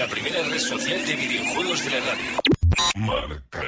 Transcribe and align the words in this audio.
La 0.00 0.06
primera 0.06 0.42
red 0.44 0.58
social 0.58 1.04
de 1.04 1.14
videojuegos 1.14 1.84
de 1.84 1.90
la 1.90 1.96
radio. 2.00 2.30
Marca. 2.96 3.62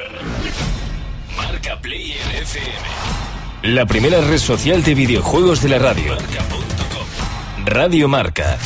Marca 1.36 1.80
Player 1.82 2.36
FM. 2.40 3.74
La 3.74 3.84
primera 3.84 4.18
red 4.22 4.38
social 4.38 4.82
de 4.82 4.94
videojuegos 4.94 5.60
de 5.60 5.68
la 5.68 5.78
radio. 5.78 6.14
Marca.com. 6.14 7.66
Radio 7.66 8.08
Marca. 8.08 8.56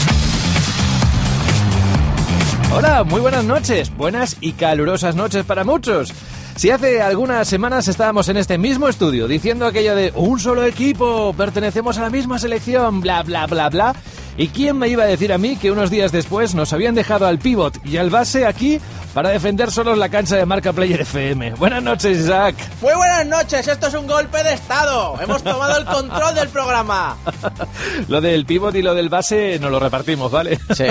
Hola, 2.73 3.03
muy 3.03 3.21
buenas 3.21 3.45
noches. 3.45 3.91
Buenas 3.97 4.37
y 4.41 4.53
calurosas 4.53 5.17
noches 5.17 5.45
para 5.45 5.65
muchos. 5.65 6.13
Si 6.55 6.71
hace 6.71 7.03
algunas 7.03 7.49
semanas 7.49 7.89
estábamos 7.89 8.29
en 8.29 8.37
este 8.37 8.59
mismo 8.59 8.87
estudio 8.89 9.27
diciendo 9.27 9.67
aquello 9.67 9.97
de 9.97 10.13
un 10.15 10.39
solo 10.39 10.63
equipo, 10.63 11.35
pertenecemos 11.37 11.99
a 11.99 12.03
la 12.03 12.11
misma 12.11 12.39
selección, 12.39 13.01
bla, 13.01 13.25
bla, 13.25 13.47
bla, 13.49 13.69
bla, 13.71 13.97
¿y 14.37 14.49
quién 14.49 14.79
me 14.79 14.89
iba 14.89 15.05
a 15.05 15.07
decir 15.07 15.33
a 15.33 15.39
mí 15.39 15.57
que 15.57 15.71
unos 15.71 15.91
días 15.91 16.13
después 16.13 16.55
nos 16.55 16.73
habían 16.73 16.95
dejado 16.95 17.27
al 17.27 17.39
pivot 17.39 17.79
y 17.85 17.97
al 17.97 18.11
base 18.11 18.47
aquí 18.47 18.81
para 19.15 19.31
defender 19.31 19.71
solos 19.71 19.97
la 19.97 20.11
cancha 20.11 20.37
de 20.37 20.45
marca 20.45 20.73
Player 20.73 21.01
FM? 21.01 21.55
Buenas 21.55 21.83
noches, 21.83 22.19
Isaac. 22.19 22.55
Muy 22.83 22.93
buenas 22.95 23.27
noches, 23.27 23.67
esto 23.67 23.87
es 23.87 23.95
un 23.95 24.07
golpe 24.07 24.43
de 24.43 24.53
estado. 24.53 25.19
Hemos 25.21 25.43
tomado 25.43 25.79
el 25.79 25.85
control 25.87 26.35
del 26.35 26.49
programa. 26.49 27.17
lo 28.09 28.21
del 28.21 28.45
pivot 28.45 28.75
y 28.75 28.83
lo 28.83 28.95
del 28.95 29.09
base 29.09 29.59
nos 29.59 29.71
lo 29.71 29.81
repartimos, 29.81 30.31
¿vale? 30.31 30.59
Sí, 30.75 30.85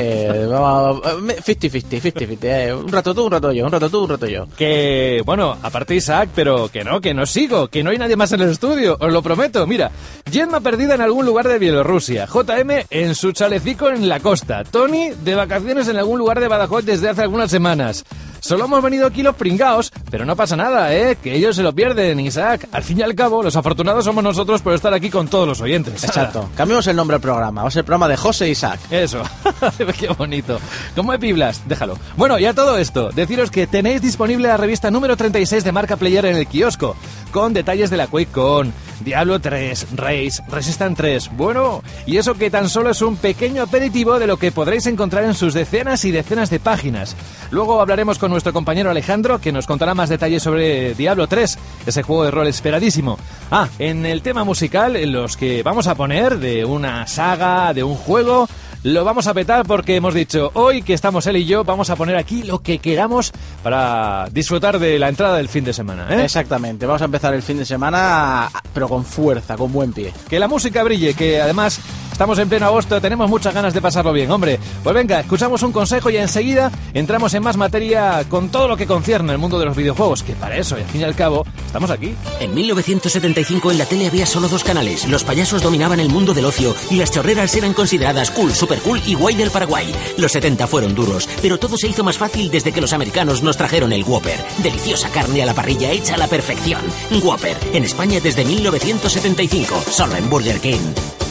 vamos, 0.49 1.01
50-50, 1.03 2.01
50-50. 2.01 2.37
eh. 2.41 2.73
Un 2.73 2.91
rato 2.91 3.13
tú, 3.13 3.25
un 3.25 3.31
rato 3.31 3.51
yo, 3.51 3.65
un 3.65 3.71
rato 3.71 3.89
tú, 3.89 4.03
un 4.03 4.09
rato 4.09 4.25
yo. 4.27 4.47
Que, 4.57 5.21
bueno, 5.25 5.55
aparte 5.61 5.93
Isaac, 5.95 6.29
pero 6.33 6.69
que 6.69 6.83
no, 6.83 6.99
que 7.01 7.13
no 7.13 7.25
sigo, 7.25 7.67
que 7.67 7.83
no 7.83 7.91
hay 7.91 7.97
nadie 7.97 8.15
más 8.15 8.31
en 8.31 8.41
el 8.41 8.49
estudio, 8.49 8.97
os 8.99 9.13
lo 9.13 9.21
prometo. 9.21 9.67
Mira, 9.67 9.91
Gemma 10.31 10.61
perdida 10.61 10.95
en 10.95 11.01
algún 11.01 11.25
lugar 11.25 11.47
de 11.47 11.59
Bielorrusia, 11.59 12.25
JM 12.25 12.85
en 12.89 13.13
su 13.13 13.34
chalecico 13.35 13.89
en 13.89 14.07
la 14.07 14.21
costa, 14.21 14.63
Tony 14.63 15.09
de 15.09 15.35
vacaciones 15.35 15.89
en 15.89 15.97
algún 15.97 16.17
lugar 16.17 16.39
de 16.39 16.47
Badajoz 16.47 16.85
desde 16.85 17.09
hace 17.09 17.21
algunas 17.21 17.51
semanas. 17.51 18.05
Solo 18.45 18.65
hemos 18.65 18.83
venido 18.83 19.07
aquí 19.07 19.23
los 19.23 19.33
pringaos, 19.33 19.91
pero 20.11 20.23
no 20.23 20.35
pasa 20.35 20.55
nada, 20.55 20.93
¿eh? 20.93 21.17
Que 21.19 21.35
ellos 21.35 21.55
se 21.55 21.63
lo 21.63 21.73
pierden, 21.73 22.19
Isaac. 22.19 22.67
Al 22.71 22.83
fin 22.83 22.99
y 22.99 23.01
al 23.01 23.15
cabo, 23.15 23.41
los 23.41 23.55
afortunados 23.55 24.05
somos 24.05 24.23
nosotros 24.23 24.61
por 24.61 24.75
estar 24.75 24.93
aquí 24.93 25.09
con 25.09 25.27
todos 25.27 25.47
los 25.47 25.61
oyentes. 25.61 26.03
Exacto. 26.03 26.47
Cambiamos 26.55 26.85
el 26.85 26.95
nombre 26.95 27.15
al 27.15 27.21
programa. 27.21 27.63
Va 27.63 27.69
a 27.69 27.71
ser 27.71 27.79
el 27.79 27.85
programa 27.85 28.07
de 28.07 28.17
José 28.17 28.47
Isaac. 28.47 28.79
Eso, 28.91 29.23
qué 29.99 30.09
bonito. 30.09 30.59
¿Cómo 30.95 31.11
de 31.11 31.17
piblas? 31.17 31.63
Déjalo. 31.67 31.97
Bueno, 32.17 32.37
y 32.37 32.45
a 32.45 32.53
todo 32.53 32.77
esto, 32.77 33.09
deciros 33.09 33.49
que 33.49 33.65
tenéis 33.65 34.03
disponible 34.03 34.47
la 34.47 34.57
revista 34.57 34.91
número 34.91 35.17
36 35.17 35.63
de 35.63 35.71
Marca 35.71 35.97
Player 35.97 36.27
en 36.27 36.35
el 36.35 36.45
kiosco, 36.45 36.95
con 37.31 37.51
detalles 37.51 37.89
de 37.89 37.97
la 37.97 38.05
QuakeCon, 38.05 38.71
Diablo 39.01 39.39
3, 39.39 39.87
Race, 39.95 40.41
Resistant 40.49 40.95
3. 40.95 41.31
Bueno, 41.35 41.83
y 42.05 42.17
eso 42.17 42.35
que 42.35 42.49
tan 42.49 42.69
solo 42.69 42.91
es 42.91 43.01
un 43.01 43.17
pequeño 43.17 43.63
aperitivo 43.63 44.19
de 44.19 44.27
lo 44.27 44.37
que 44.37 44.51
podréis 44.51 44.85
encontrar 44.85 45.23
en 45.23 45.33
sus 45.33 45.53
decenas 45.53 46.05
y 46.05 46.11
decenas 46.11 46.49
de 46.49 46.59
páginas. 46.59 47.15
Luego 47.51 47.81
hablaremos 47.81 48.19
con 48.19 48.31
nuestro 48.35 48.51
compañero 48.51 48.89
Alejandro, 48.89 49.39
que 49.39 49.53
nos 49.53 49.65
contará 49.65 49.93
más 49.93 50.09
detalles 50.09 50.43
sobre 50.43 50.93
Diablo 50.93 51.25
3, 51.25 51.57
ese 51.85 52.03
juego 52.03 52.25
de 52.25 52.31
rol 52.31 52.47
esperadísimo. 52.47 53.17
Ah, 53.49 53.69
en 53.79 54.05
el 54.05 54.21
tema 54.21 54.43
musical, 54.43 54.97
en 54.97 55.13
los 55.13 55.37
que 55.37 55.63
vamos 55.63 55.87
a 55.87 55.95
poner 55.95 56.37
de 56.37 56.65
una 56.65 57.07
saga, 57.07 57.73
de 57.73 57.83
un 57.83 57.95
juego, 57.95 58.49
lo 58.83 59.05
vamos 59.05 59.27
a 59.27 59.33
petar 59.33 59.65
porque 59.65 59.95
hemos 59.95 60.13
dicho 60.13 60.51
hoy 60.53 60.81
que 60.81 60.93
estamos 60.93 61.25
él 61.27 61.37
y 61.37 61.45
yo, 61.45 61.63
vamos 61.63 61.89
a 61.89 61.95
poner 61.95 62.17
aquí 62.17 62.43
lo 62.43 62.59
que 62.59 62.79
queramos 62.79 63.31
para 63.63 64.27
disfrutar 64.31 64.79
de 64.79 64.99
la 64.99 65.07
entrada 65.07 65.37
del 65.37 65.47
fin 65.47 65.63
de 65.63 65.71
semana. 65.71 66.05
¿eh? 66.09 66.25
Exactamente. 66.25 66.85
Vamos 66.85 67.01
a 67.01 67.05
empezar 67.05 67.33
el 67.33 67.41
fin 67.41 67.57
de 67.57 67.65
semana, 67.65 68.49
pero 68.73 68.89
con 68.89 69.05
fuerza, 69.05 69.55
con 69.55 69.71
buen 69.71 69.93
pie. 69.93 70.13
Que 70.29 70.39
la 70.39 70.49
música 70.49 70.83
brille, 70.83 71.13
que 71.13 71.41
además 71.41 71.79
estamos 72.15 72.39
en 72.39 72.47
pleno 72.47 72.67
agosto, 72.67 73.01
tenemos 73.01 73.29
muchas 73.29 73.53
ganas 73.53 73.73
de 73.73 73.81
pasarlo 73.81 74.13
bien, 74.13 74.31
hombre. 74.31 74.57
Pues 74.81 74.95
venga, 74.95 75.19
escuchamos 75.19 75.61
un 75.63 75.73
consejo 75.73 76.09
y 76.09 76.15
enseguida 76.15 76.71
entramos 76.93 77.33
en 77.33 77.43
más 77.43 77.57
materia 77.57 78.23
con 78.29 78.47
todo 78.47 78.69
lo 78.69 78.77
que 78.77 78.87
concierne 78.87 79.33
al 79.33 79.37
mundo 79.37 79.59
de 79.59 79.65
los 79.65 79.75
videojuegos, 79.75 80.23
que 80.23 80.31
para 80.31 80.55
eso, 80.55 80.77
y 80.77 80.81
al 80.81 80.87
fin 80.87 81.01
y 81.01 81.03
al 81.03 81.13
cabo, 81.13 81.45
estamos 81.65 81.91
aquí. 81.91 82.15
En 82.39 82.53
1975 82.53 83.69
en 83.69 83.77
la 83.77 83.85
tele 83.85 84.07
había 84.07 84.25
solo 84.25 84.47
dos 84.47 84.63
canales. 84.63 85.05
Los 85.09 85.25
payasos 85.25 85.61
dominaban 85.61 85.99
el 85.99 86.07
mundo 86.07 86.33
del 86.33 86.45
ocio 86.45 86.73
y 86.89 86.95
las 86.95 87.11
chorreras 87.11 87.53
eran 87.53 87.73
consideradas 87.73 88.31
cool, 88.31 88.53
super 88.53 88.79
cool 88.79 89.01
y 89.05 89.15
guay 89.15 89.35
del 89.35 89.51
Paraguay. 89.51 89.93
Los 90.17 90.31
70 90.31 90.67
fueron 90.67 90.95
duros, 90.95 91.27
pero 91.41 91.59
todo 91.59 91.75
se 91.75 91.89
hizo 91.89 92.05
más 92.05 92.17
fácil 92.17 92.49
desde 92.49 92.71
que 92.71 92.79
los 92.79 92.93
americanos 92.93 93.43
nos 93.43 93.57
trajeron 93.57 93.91
el 93.91 94.05
Whopper. 94.05 94.39
Deliciosa 94.59 95.09
carne 95.09 95.43
a 95.43 95.47
la 95.47 95.53
parrilla 95.53 95.91
hecha 95.91 96.15
a 96.15 96.17
la 96.17 96.27
perfección. 96.27 96.81
Whopper, 97.21 97.57
en 97.73 97.83
España 97.83 98.21
desde 98.23 98.45
1975, 98.45 99.83
solo 99.91 100.15
en 100.15 100.29
Burger 100.29 100.61
King. 100.61 101.24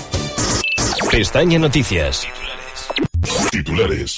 Pestaña 1.14 1.60
Noticias. 1.60 2.26
Titulares. 3.52 4.16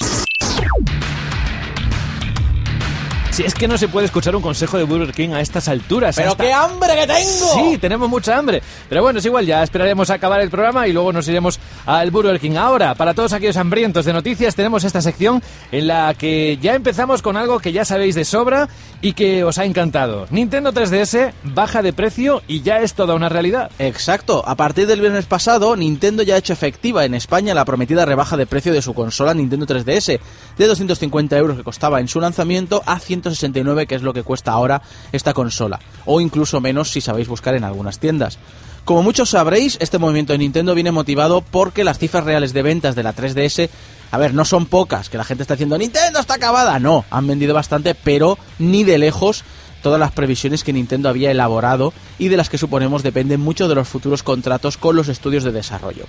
Si 3.37 3.43
es 3.43 3.53
que 3.53 3.67
no 3.67 3.77
se 3.77 3.87
puede 3.87 4.07
escuchar 4.07 4.35
un 4.35 4.41
consejo 4.41 4.79
de 4.79 4.83
Burger 4.83 5.13
King 5.13 5.29
a 5.29 5.41
estas 5.41 5.67
alturas. 5.67 6.15
¡Pero 6.15 6.31
hasta- 6.31 6.43
qué 6.43 6.51
hambre 6.51 6.95
que 6.95 7.05
tengo! 7.05 7.53
Sí, 7.53 7.77
tenemos 7.77 8.09
mucha 8.09 8.35
hambre. 8.35 8.63
Pero 8.89 9.03
bueno, 9.03 9.19
es 9.19 9.25
igual, 9.25 9.45
ya 9.45 9.61
esperaremos 9.61 10.09
a 10.09 10.15
acabar 10.15 10.41
el 10.41 10.49
programa 10.49 10.87
y 10.87 10.91
luego 10.91 11.13
nos 11.13 11.27
iremos 11.27 11.59
al 11.85 12.09
Burger 12.09 12.39
King. 12.39 12.55
Ahora, 12.55 12.95
para 12.95 13.13
todos 13.13 13.33
aquellos 13.33 13.55
hambrientos 13.57 14.05
de 14.05 14.13
noticias, 14.13 14.55
tenemos 14.55 14.83
esta 14.85 15.03
sección 15.03 15.43
en 15.71 15.85
la 15.85 16.15
que 16.15 16.57
ya 16.59 16.73
empezamos 16.73 17.21
con 17.21 17.37
algo 17.37 17.59
que 17.59 17.71
ya 17.71 17.85
sabéis 17.85 18.15
de 18.15 18.25
sobra 18.25 18.69
y 19.01 19.13
que 19.13 19.43
os 19.43 19.59
ha 19.59 19.65
encantado. 19.65 20.25
Nintendo 20.31 20.73
3DS 20.73 21.31
baja 21.43 21.83
de 21.83 21.93
precio 21.93 22.41
y 22.47 22.63
ya 22.63 22.79
es 22.79 22.95
toda 22.95 23.13
una 23.13 23.29
realidad. 23.29 23.69
Exacto, 23.77 24.43
a 24.47 24.55
partir 24.55 24.87
del 24.87 24.99
viernes 24.99 25.27
pasado, 25.27 25.75
Nintendo 25.75 26.23
ya 26.23 26.33
ha 26.33 26.39
hecho 26.39 26.53
efectiva 26.53 27.05
en 27.05 27.13
España 27.13 27.53
la 27.53 27.65
prometida 27.65 28.03
rebaja 28.03 28.35
de 28.35 28.47
precio 28.47 28.73
de 28.73 28.81
su 28.81 28.95
consola 28.95 29.35
Nintendo 29.35 29.67
3DS, 29.67 30.19
de 30.57 30.65
250 30.67 31.37
euros 31.37 31.55
que 31.55 31.63
costaba 31.63 31.99
en 31.99 32.07
su 32.07 32.19
lanzamiento 32.19 32.81
a 32.87 32.97
169 33.29 33.87
que 33.87 33.95
es 33.95 34.01
lo 34.01 34.13
que 34.13 34.23
cuesta 34.23 34.51
ahora 34.51 34.81
esta 35.11 35.33
consola, 35.33 35.79
o 36.05 36.21
incluso 36.21 36.61
menos 36.61 36.91
si 36.91 37.01
sabéis 37.01 37.27
buscar 37.27 37.55
en 37.55 37.63
algunas 37.63 37.99
tiendas. 37.99 38.39
Como 38.85 39.03
muchos 39.03 39.31
sabréis, 39.31 39.77
este 39.81 39.97
movimiento 39.97 40.31
de 40.31 40.39
Nintendo 40.39 40.73
viene 40.73 40.91
motivado 40.91 41.41
porque 41.41 41.83
las 41.83 41.99
cifras 41.99 42.23
reales 42.23 42.53
de 42.53 42.61
ventas 42.61 42.95
de 42.95 43.03
la 43.03 43.13
3DS, 43.13 43.69
a 44.11 44.17
ver, 44.17 44.33
no 44.33 44.45
son 44.45 44.65
pocas, 44.65 45.09
que 45.09 45.17
la 45.17 45.25
gente 45.25 45.43
está 45.43 45.55
diciendo 45.55 45.77
Nintendo 45.77 46.19
está 46.19 46.35
acabada, 46.35 46.79
no, 46.79 47.03
han 47.09 47.27
vendido 47.27 47.53
bastante, 47.53 47.95
pero 47.95 48.37
ni 48.59 48.85
de 48.85 48.97
lejos 48.97 49.43
todas 49.83 49.99
las 49.99 50.11
previsiones 50.11 50.63
que 50.63 50.73
Nintendo 50.73 51.09
había 51.09 51.31
elaborado 51.31 51.93
y 52.17 52.29
de 52.29 52.37
las 52.37 52.49
que 52.49 52.57
suponemos 52.57 53.03
dependen 53.03 53.41
mucho 53.41 53.67
de 53.67 53.75
los 53.75 53.87
futuros 53.87 54.23
contratos 54.23 54.77
con 54.77 54.95
los 54.95 55.09
estudios 55.09 55.43
de 55.43 55.51
desarrollo. 55.51 56.05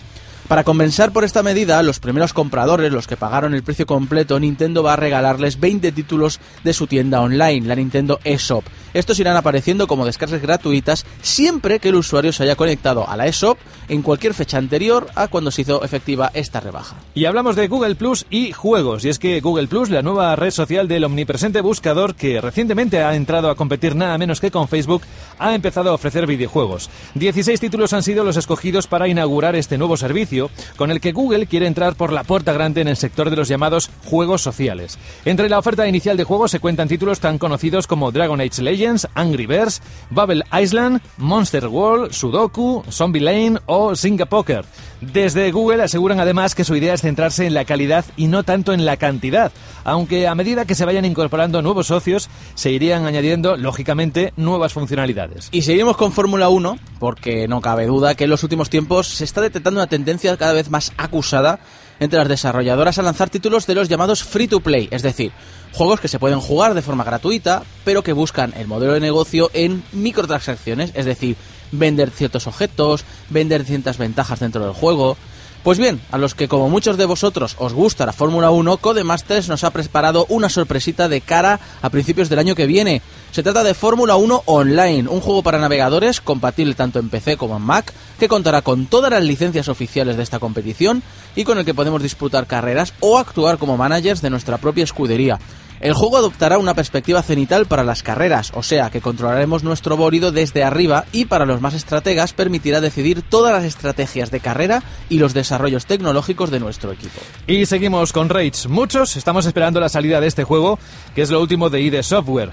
Para 0.48 0.64
compensar 0.64 1.12
por 1.12 1.24
esta 1.24 1.42
medida, 1.42 1.82
los 1.82 2.00
primeros 2.00 2.32
compradores, 2.32 2.90
los 2.90 3.06
que 3.06 3.18
pagaron 3.18 3.52
el 3.52 3.62
precio 3.62 3.84
completo, 3.84 4.40
Nintendo 4.40 4.82
va 4.82 4.94
a 4.94 4.96
regalarles 4.96 5.60
20 5.60 5.92
títulos 5.92 6.40
de 6.64 6.72
su 6.72 6.86
tienda 6.86 7.20
online, 7.20 7.68
la 7.68 7.74
Nintendo 7.74 8.18
eShop. 8.24 8.64
Estos 8.94 9.20
irán 9.20 9.36
apareciendo 9.36 9.86
como 9.86 10.06
descargas 10.06 10.40
gratuitas 10.40 11.04
siempre 11.20 11.78
que 11.80 11.90
el 11.90 11.96
usuario 11.96 12.32
se 12.32 12.44
haya 12.44 12.56
conectado 12.56 13.06
a 13.06 13.18
la 13.18 13.26
eShop 13.26 13.58
en 13.88 14.00
cualquier 14.00 14.32
fecha 14.32 14.56
anterior 14.56 15.06
a 15.14 15.28
cuando 15.28 15.50
se 15.50 15.62
hizo 15.62 15.84
efectiva 15.84 16.30
esta 16.32 16.60
rebaja. 16.60 16.96
Y 17.14 17.26
hablamos 17.26 17.54
de 17.54 17.68
Google 17.68 17.96
Plus 17.96 18.24
y 18.30 18.52
juegos. 18.52 19.04
Y 19.04 19.10
es 19.10 19.18
que 19.18 19.40
Google 19.40 19.68
Plus, 19.68 19.90
la 19.90 20.00
nueva 20.00 20.34
red 20.36 20.50
social 20.50 20.88
del 20.88 21.04
omnipresente 21.04 21.60
buscador 21.60 22.14
que 22.14 22.40
recientemente 22.40 23.02
ha 23.02 23.14
entrado 23.14 23.50
a 23.50 23.54
competir 23.54 23.94
nada 23.94 24.16
menos 24.16 24.40
que 24.40 24.50
con 24.50 24.68
Facebook, 24.68 25.02
ha 25.38 25.54
empezado 25.54 25.90
a 25.90 25.94
ofrecer 25.94 26.26
videojuegos. 26.26 26.88
16 27.16 27.60
títulos 27.60 27.92
han 27.92 28.02
sido 28.02 28.24
los 28.24 28.38
escogidos 28.38 28.86
para 28.86 29.08
inaugurar 29.08 29.54
este 29.54 29.76
nuevo 29.76 29.98
servicio, 29.98 30.37
con 30.76 30.90
el 30.90 31.00
que 31.00 31.12
Google 31.12 31.46
quiere 31.46 31.66
entrar 31.66 31.94
por 31.94 32.12
la 32.12 32.24
puerta 32.24 32.52
grande 32.52 32.80
en 32.80 32.88
el 32.88 32.96
sector 32.96 33.30
de 33.30 33.36
los 33.36 33.48
llamados 33.48 33.90
juegos 34.04 34.42
sociales. 34.42 34.98
Entre 35.24 35.48
la 35.48 35.58
oferta 35.58 35.88
inicial 35.88 36.16
de 36.16 36.24
juegos 36.24 36.50
se 36.50 36.60
cuentan 36.60 36.88
títulos 36.88 37.20
tan 37.20 37.38
conocidos 37.38 37.86
como 37.86 38.12
Dragon 38.12 38.40
Age 38.40 38.62
Legends, 38.62 39.08
Angry 39.14 39.46
Birds, 39.46 39.82
Bubble 40.10 40.44
Island, 40.52 41.00
Monster 41.16 41.66
World, 41.66 42.12
Sudoku, 42.12 42.84
Zombie 42.90 43.20
Lane 43.20 43.58
o 43.66 43.96
Zynga 43.96 44.26
Poker. 44.26 44.64
Desde 45.00 45.52
Google 45.52 45.84
aseguran 45.84 46.18
además 46.18 46.56
que 46.56 46.64
su 46.64 46.74
idea 46.74 46.94
es 46.94 47.02
centrarse 47.02 47.46
en 47.46 47.54
la 47.54 47.64
calidad 47.64 48.04
y 48.16 48.26
no 48.26 48.42
tanto 48.42 48.72
en 48.72 48.84
la 48.84 48.96
cantidad, 48.96 49.52
aunque 49.84 50.26
a 50.26 50.34
medida 50.34 50.64
que 50.64 50.74
se 50.74 50.84
vayan 50.84 51.04
incorporando 51.04 51.62
nuevos 51.62 51.86
socios, 51.86 52.28
se 52.56 52.72
irían 52.72 53.06
añadiendo, 53.06 53.56
lógicamente, 53.56 54.32
nuevas 54.36 54.72
funcionalidades. 54.72 55.48
Y 55.52 55.62
seguimos 55.62 55.96
con 55.96 56.10
Fórmula 56.10 56.48
1, 56.48 56.78
porque 56.98 57.46
no 57.46 57.60
cabe 57.60 57.86
duda 57.86 58.16
que 58.16 58.24
en 58.24 58.30
los 58.30 58.42
últimos 58.42 58.70
tiempos 58.70 59.06
se 59.06 59.22
está 59.22 59.40
detectando 59.40 59.78
una 59.78 59.86
tendencia 59.86 60.36
cada 60.36 60.52
vez 60.52 60.68
más 60.68 60.92
acusada 60.96 61.60
entre 62.00 62.18
las 62.18 62.28
desarrolladoras 62.28 62.98
a 62.98 63.02
lanzar 63.02 63.30
títulos 63.30 63.66
de 63.66 63.74
los 63.74 63.88
llamados 63.88 64.24
free 64.24 64.48
to 64.48 64.60
play, 64.60 64.88
es 64.90 65.02
decir, 65.02 65.32
juegos 65.72 66.00
que 66.00 66.08
se 66.08 66.18
pueden 66.18 66.40
jugar 66.40 66.74
de 66.74 66.82
forma 66.82 67.04
gratuita, 67.04 67.62
pero 67.84 68.02
que 68.02 68.12
buscan 68.12 68.52
el 68.56 68.66
modelo 68.66 68.94
de 68.94 69.00
negocio 69.00 69.50
en 69.52 69.82
microtransacciones, 69.92 70.92
es 70.94 71.04
decir, 71.04 71.36
vender 71.72 72.10
ciertos 72.10 72.46
objetos, 72.46 73.04
vender 73.30 73.64
ciertas 73.64 73.98
ventajas 73.98 74.40
dentro 74.40 74.64
del 74.64 74.74
juego. 74.74 75.16
Pues 75.64 75.78
bien, 75.78 76.00
a 76.12 76.18
los 76.18 76.34
que 76.34 76.48
como 76.48 76.68
muchos 76.70 76.96
de 76.96 77.04
vosotros 77.04 77.56
os 77.58 77.74
gusta 77.74 78.06
la 78.06 78.12
Fórmula 78.12 78.50
1, 78.50 78.76
Codemasters 78.76 79.48
nos 79.48 79.64
ha 79.64 79.70
preparado 79.70 80.24
una 80.28 80.48
sorpresita 80.48 81.08
de 81.08 81.20
cara 81.20 81.58
a 81.82 81.90
principios 81.90 82.28
del 82.28 82.38
año 82.38 82.54
que 82.54 82.66
viene. 82.66 83.02
Se 83.32 83.42
trata 83.42 83.64
de 83.64 83.74
Fórmula 83.74 84.16
1 84.16 84.44
Online, 84.46 85.08
un 85.08 85.20
juego 85.20 85.42
para 85.42 85.58
navegadores 85.58 86.20
compatible 86.20 86.74
tanto 86.74 87.00
en 87.00 87.10
PC 87.10 87.36
como 87.36 87.56
en 87.56 87.62
Mac, 87.62 87.92
que 88.18 88.28
contará 88.28 88.62
con 88.62 88.86
todas 88.86 89.10
las 89.10 89.22
licencias 89.22 89.68
oficiales 89.68 90.16
de 90.16 90.22
esta 90.22 90.38
competición 90.38 91.02
y 91.34 91.44
con 91.44 91.58
el 91.58 91.64
que 91.64 91.74
podemos 91.74 92.02
disputar 92.02 92.46
carreras 92.46 92.94
o 93.00 93.18
actuar 93.18 93.58
como 93.58 93.76
managers 93.76 94.22
de 94.22 94.30
nuestra 94.30 94.58
propia 94.58 94.84
escudería. 94.84 95.38
El 95.80 95.94
juego 95.94 96.16
adoptará 96.16 96.58
una 96.58 96.74
perspectiva 96.74 97.22
cenital 97.22 97.66
para 97.66 97.84
las 97.84 98.02
carreras, 98.02 98.50
o 98.54 98.62
sea 98.62 98.90
que 98.90 99.00
controlaremos 99.00 99.62
nuestro 99.62 99.96
bólido 99.96 100.32
desde 100.32 100.64
arriba 100.64 101.04
y 101.12 101.26
para 101.26 101.46
los 101.46 101.60
más 101.60 101.74
estrategas 101.74 102.32
permitirá 102.32 102.80
decidir 102.80 103.22
todas 103.22 103.52
las 103.52 103.64
estrategias 103.64 104.30
de 104.30 104.40
carrera 104.40 104.82
y 105.08 105.18
los 105.18 105.34
desarrollos 105.34 105.86
tecnológicos 105.86 106.50
de 106.50 106.60
nuestro 106.60 106.92
equipo. 106.92 107.20
Y 107.46 107.66
seguimos 107.66 108.12
con 108.12 108.28
Rage. 108.28 108.68
Muchos 108.68 109.16
estamos 109.16 109.46
esperando 109.46 109.78
la 109.80 109.88
salida 109.88 110.20
de 110.20 110.26
este 110.26 110.44
juego, 110.44 110.78
que 111.14 111.22
es 111.22 111.30
lo 111.30 111.40
último 111.40 111.70
de 111.70 111.80
ID 111.80 112.02
Software. 112.02 112.52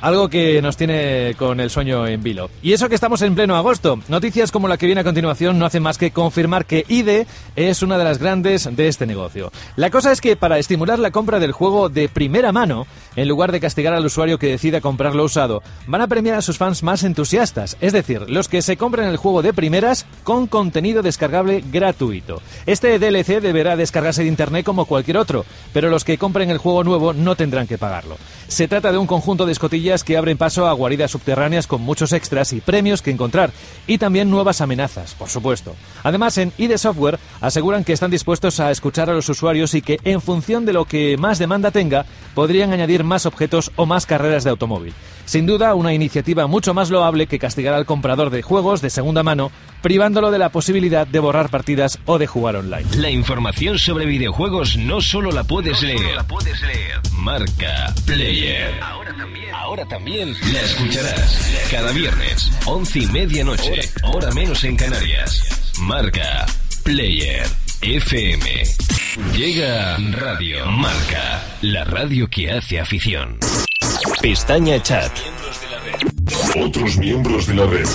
Algo 0.00 0.30
que 0.30 0.62
nos 0.62 0.78
tiene 0.78 1.34
con 1.36 1.60
el 1.60 1.68
sueño 1.68 2.06
en 2.06 2.22
vilo. 2.22 2.48
Y 2.62 2.72
eso 2.72 2.88
que 2.88 2.94
estamos 2.94 3.20
en 3.20 3.34
pleno 3.34 3.54
agosto. 3.54 3.98
Noticias 4.08 4.50
como 4.50 4.66
la 4.66 4.78
que 4.78 4.86
viene 4.86 5.02
a 5.02 5.04
continuación 5.04 5.58
no 5.58 5.66
hacen 5.66 5.82
más 5.82 5.98
que 5.98 6.10
confirmar 6.10 6.64
que 6.64 6.86
IDE 6.88 7.26
es 7.54 7.82
una 7.82 7.98
de 7.98 8.04
las 8.04 8.18
grandes 8.18 8.68
de 8.74 8.88
este 8.88 9.06
negocio. 9.06 9.52
La 9.76 9.90
cosa 9.90 10.10
es 10.10 10.22
que 10.22 10.36
para 10.36 10.58
estimular 10.58 10.98
la 10.98 11.10
compra 11.10 11.38
del 11.38 11.52
juego 11.52 11.90
de 11.90 12.08
primera 12.08 12.50
mano, 12.50 12.86
en 13.14 13.28
lugar 13.28 13.52
de 13.52 13.60
castigar 13.60 13.92
al 13.92 14.06
usuario 14.06 14.38
que 14.38 14.46
decida 14.46 14.80
comprarlo 14.80 15.24
usado, 15.24 15.62
van 15.86 16.00
a 16.00 16.08
premiar 16.08 16.36
a 16.36 16.42
sus 16.42 16.56
fans 16.56 16.82
más 16.82 17.04
entusiastas, 17.04 17.76
es 17.82 17.92
decir, 17.92 18.30
los 18.30 18.48
que 18.48 18.62
se 18.62 18.78
compren 18.78 19.06
el 19.06 19.18
juego 19.18 19.42
de 19.42 19.52
primeras 19.52 20.06
con 20.24 20.46
contenido 20.46 21.02
descargable 21.02 21.62
gratuito. 21.70 22.40
Este 22.64 22.98
DLC 22.98 23.42
deberá 23.42 23.76
descargarse 23.76 24.22
de 24.22 24.28
internet 24.28 24.64
como 24.64 24.86
cualquier 24.86 25.18
otro, 25.18 25.44
pero 25.74 25.90
los 25.90 26.04
que 26.04 26.16
compren 26.16 26.48
el 26.48 26.58
juego 26.58 26.84
nuevo 26.84 27.12
no 27.12 27.36
tendrán 27.36 27.66
que 27.66 27.76
pagarlo. 27.76 28.16
Se 28.48 28.66
trata 28.66 28.92
de 28.92 28.98
un 28.98 29.06
conjunto 29.06 29.44
de 29.44 29.52
escotillas 29.52 29.89
que 30.04 30.16
abren 30.16 30.38
paso 30.38 30.66
a 30.66 30.72
guaridas 30.72 31.10
subterráneas 31.10 31.66
con 31.66 31.82
muchos 31.82 32.12
extras 32.12 32.52
y 32.52 32.60
premios 32.60 33.02
que 33.02 33.10
encontrar, 33.10 33.50
y 33.86 33.98
también 33.98 34.30
nuevas 34.30 34.60
amenazas, 34.60 35.14
por 35.14 35.28
supuesto. 35.28 35.74
Además, 36.02 36.38
en 36.38 36.52
ID 36.58 36.76
Software 36.76 37.18
aseguran 37.40 37.84
que 37.84 37.92
están 37.92 38.10
dispuestos 38.10 38.60
a 38.60 38.70
escuchar 38.70 39.10
a 39.10 39.14
los 39.14 39.28
usuarios 39.28 39.74
y 39.74 39.82
que, 39.82 39.98
en 40.04 40.20
función 40.20 40.64
de 40.64 40.72
lo 40.72 40.84
que 40.84 41.16
más 41.16 41.38
demanda 41.38 41.70
tenga, 41.70 42.06
podrían 42.34 42.72
añadir 42.72 43.04
más 43.04 43.26
objetos 43.26 43.72
o 43.76 43.86
más 43.86 44.06
carreras 44.06 44.44
de 44.44 44.50
automóvil. 44.50 44.94
Sin 45.30 45.46
duda, 45.46 45.76
una 45.76 45.94
iniciativa 45.94 46.48
mucho 46.48 46.74
más 46.74 46.90
loable 46.90 47.28
que 47.28 47.38
castigar 47.38 47.72
al 47.72 47.86
comprador 47.86 48.30
de 48.30 48.42
juegos 48.42 48.82
de 48.82 48.90
segunda 48.90 49.22
mano, 49.22 49.52
privándolo 49.80 50.32
de 50.32 50.40
la 50.40 50.48
posibilidad 50.48 51.06
de 51.06 51.20
borrar 51.20 51.50
partidas 51.50 52.00
o 52.04 52.18
de 52.18 52.26
jugar 52.26 52.56
online. 52.56 52.88
La 52.96 53.10
información 53.10 53.78
sobre 53.78 54.06
videojuegos 54.06 54.76
no 54.76 55.00
solo 55.00 55.30
la 55.30 55.44
puedes 55.44 55.84
leer, 55.84 56.16
la 56.16 56.24
puedes 56.24 56.60
leer. 56.62 57.00
Marca 57.12 57.94
Player. 58.06 58.74
Ahora 58.82 59.14
también. 59.14 59.54
Ahora 59.54 59.86
también 59.86 60.36
la 60.52 60.62
escucharás 60.62 61.68
cada 61.70 61.92
viernes, 61.92 62.50
once 62.66 62.98
y 62.98 63.06
media 63.06 63.44
noche, 63.44 63.82
hora 64.12 64.32
menos 64.32 64.64
en 64.64 64.74
Canarias. 64.74 65.72
Marca 65.78 66.44
Player 66.82 67.46
FM. 67.82 68.64
Llega 69.36 69.96
Radio 70.10 70.66
Marca, 70.66 71.40
la 71.62 71.84
radio 71.84 72.26
que 72.28 72.50
hace 72.50 72.80
afición. 72.80 73.38
Pestaña 74.20 74.80
Chat. 74.82 75.10
Otros 76.64 76.98
miembros 76.98 77.46
de 77.46 77.54
la 77.54 77.66
red. 77.66 77.86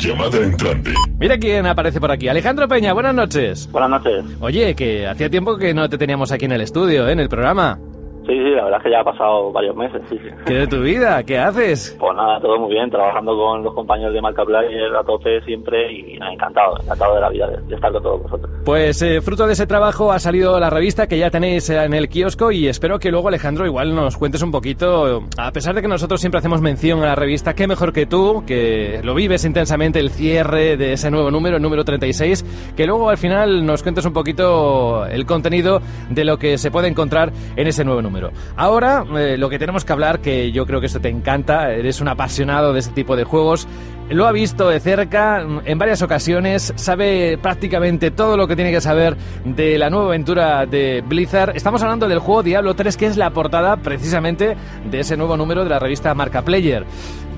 Llamada 0.00 0.38
entrante. 0.38 0.94
Mira 1.18 1.38
quién 1.38 1.66
aparece 1.66 2.00
por 2.00 2.10
aquí. 2.10 2.28
Alejandro 2.28 2.66
Peña, 2.66 2.92
buenas 2.92 3.14
noches. 3.14 3.68
Buenas 3.70 3.90
noches. 3.90 4.24
Oye, 4.40 4.74
que 4.74 5.06
hacía 5.06 5.30
tiempo 5.30 5.56
que 5.56 5.74
no 5.74 5.88
te 5.88 5.98
teníamos 5.98 6.32
aquí 6.32 6.46
en 6.46 6.52
el 6.52 6.60
estudio, 6.60 7.08
¿eh? 7.08 7.12
en 7.12 7.20
el 7.20 7.28
programa. 7.28 7.78
La 8.54 8.64
verdad 8.64 8.80
es 8.80 8.84
que 8.84 8.90
ya 8.90 9.00
ha 9.00 9.04
pasado 9.04 9.52
varios 9.52 9.76
meses, 9.76 10.02
sí, 10.08 10.18
sí. 10.18 10.28
¿Qué 10.46 10.54
de 10.54 10.66
tu 10.66 10.80
vida? 10.80 11.22
¿Qué 11.22 11.38
haces? 11.38 11.96
Pues 11.98 12.16
nada, 12.16 12.40
todo 12.40 12.58
muy 12.58 12.74
bien, 12.74 12.90
trabajando 12.90 13.36
con 13.36 13.62
los 13.62 13.74
compañeros 13.74 14.14
de 14.14 14.20
Marca 14.20 14.44
Player 14.44 14.94
a 14.94 15.04
tope 15.04 15.40
siempre 15.42 15.92
y 15.92 16.16
encantado, 16.16 16.78
encantado 16.82 17.14
de 17.14 17.20
la 17.20 17.28
vida 17.30 17.46
de, 17.48 17.60
de 17.62 17.74
estar 17.74 17.92
con 17.92 18.02
todos 18.02 18.22
vosotros. 18.22 18.50
Pues 18.64 19.02
eh, 19.02 19.20
fruto 19.20 19.46
de 19.46 19.54
ese 19.54 19.66
trabajo 19.66 20.12
ha 20.12 20.18
salido 20.18 20.58
la 20.60 20.70
revista 20.70 21.06
que 21.06 21.18
ya 21.18 21.30
tenéis 21.30 21.68
en 21.70 21.94
el 21.94 22.08
kiosco 22.08 22.52
y 22.52 22.68
espero 22.68 22.98
que 22.98 23.10
luego 23.10 23.28
Alejandro 23.28 23.66
igual 23.66 23.94
nos 23.94 24.16
cuentes 24.16 24.42
un 24.42 24.50
poquito, 24.50 25.24
a 25.36 25.50
pesar 25.52 25.74
de 25.74 25.82
que 25.82 25.88
nosotros 25.88 26.20
siempre 26.20 26.38
hacemos 26.38 26.60
mención 26.60 27.02
a 27.02 27.06
la 27.06 27.14
revista, 27.14 27.54
qué 27.54 27.66
mejor 27.66 27.92
que 27.92 28.06
tú, 28.06 28.44
que 28.46 29.00
lo 29.02 29.14
vives 29.14 29.44
intensamente 29.44 29.98
el 29.98 30.10
cierre 30.10 30.76
de 30.76 30.92
ese 30.92 31.10
nuevo 31.10 31.30
número, 31.30 31.56
el 31.56 31.62
número 31.62 31.84
36, 31.84 32.74
que 32.76 32.86
luego 32.86 33.10
al 33.10 33.18
final 33.18 33.66
nos 33.66 33.82
cuentes 33.82 34.04
un 34.04 34.12
poquito 34.12 35.06
el 35.06 35.26
contenido 35.26 35.80
de 36.10 36.24
lo 36.24 36.38
que 36.38 36.58
se 36.58 36.70
puede 36.70 36.88
encontrar 36.88 37.32
en 37.56 37.66
ese 37.66 37.84
nuevo 37.84 38.02
número. 38.02 38.30
Ahora, 38.56 39.04
eh, 39.16 39.36
lo 39.38 39.48
que 39.48 39.58
tenemos 39.58 39.84
que 39.84 39.92
hablar, 39.92 40.20
que 40.20 40.52
yo 40.52 40.66
creo 40.66 40.80
que 40.80 40.86
esto 40.86 41.00
te 41.00 41.08
encanta, 41.08 41.72
eres 41.72 42.00
un 42.00 42.08
apasionado 42.08 42.72
de 42.72 42.80
este 42.80 42.92
tipo 42.92 43.16
de 43.16 43.24
juegos, 43.24 43.66
lo 44.10 44.26
ha 44.26 44.32
visto 44.32 44.68
de 44.68 44.78
cerca 44.80 45.46
en 45.64 45.78
varias 45.78 46.02
ocasiones, 46.02 46.72
sabe 46.76 47.38
prácticamente 47.38 48.10
todo 48.10 48.36
lo 48.36 48.46
que 48.46 48.56
tiene 48.56 48.70
que 48.70 48.80
saber 48.80 49.16
de 49.44 49.78
la 49.78 49.90
nueva 49.90 50.06
aventura 50.06 50.66
de 50.66 51.02
Blizzard. 51.06 51.56
Estamos 51.56 51.82
hablando 51.82 52.08
del 52.08 52.18
juego 52.18 52.42
Diablo 52.42 52.74
3, 52.74 52.96
que 52.96 53.06
es 53.06 53.16
la 53.16 53.30
portada 53.30 53.76
precisamente 53.78 54.56
de 54.90 55.00
ese 55.00 55.16
nuevo 55.16 55.36
número 55.36 55.64
de 55.64 55.70
la 55.70 55.78
revista 55.78 56.14
Marca 56.14 56.42
Player. 56.42 56.84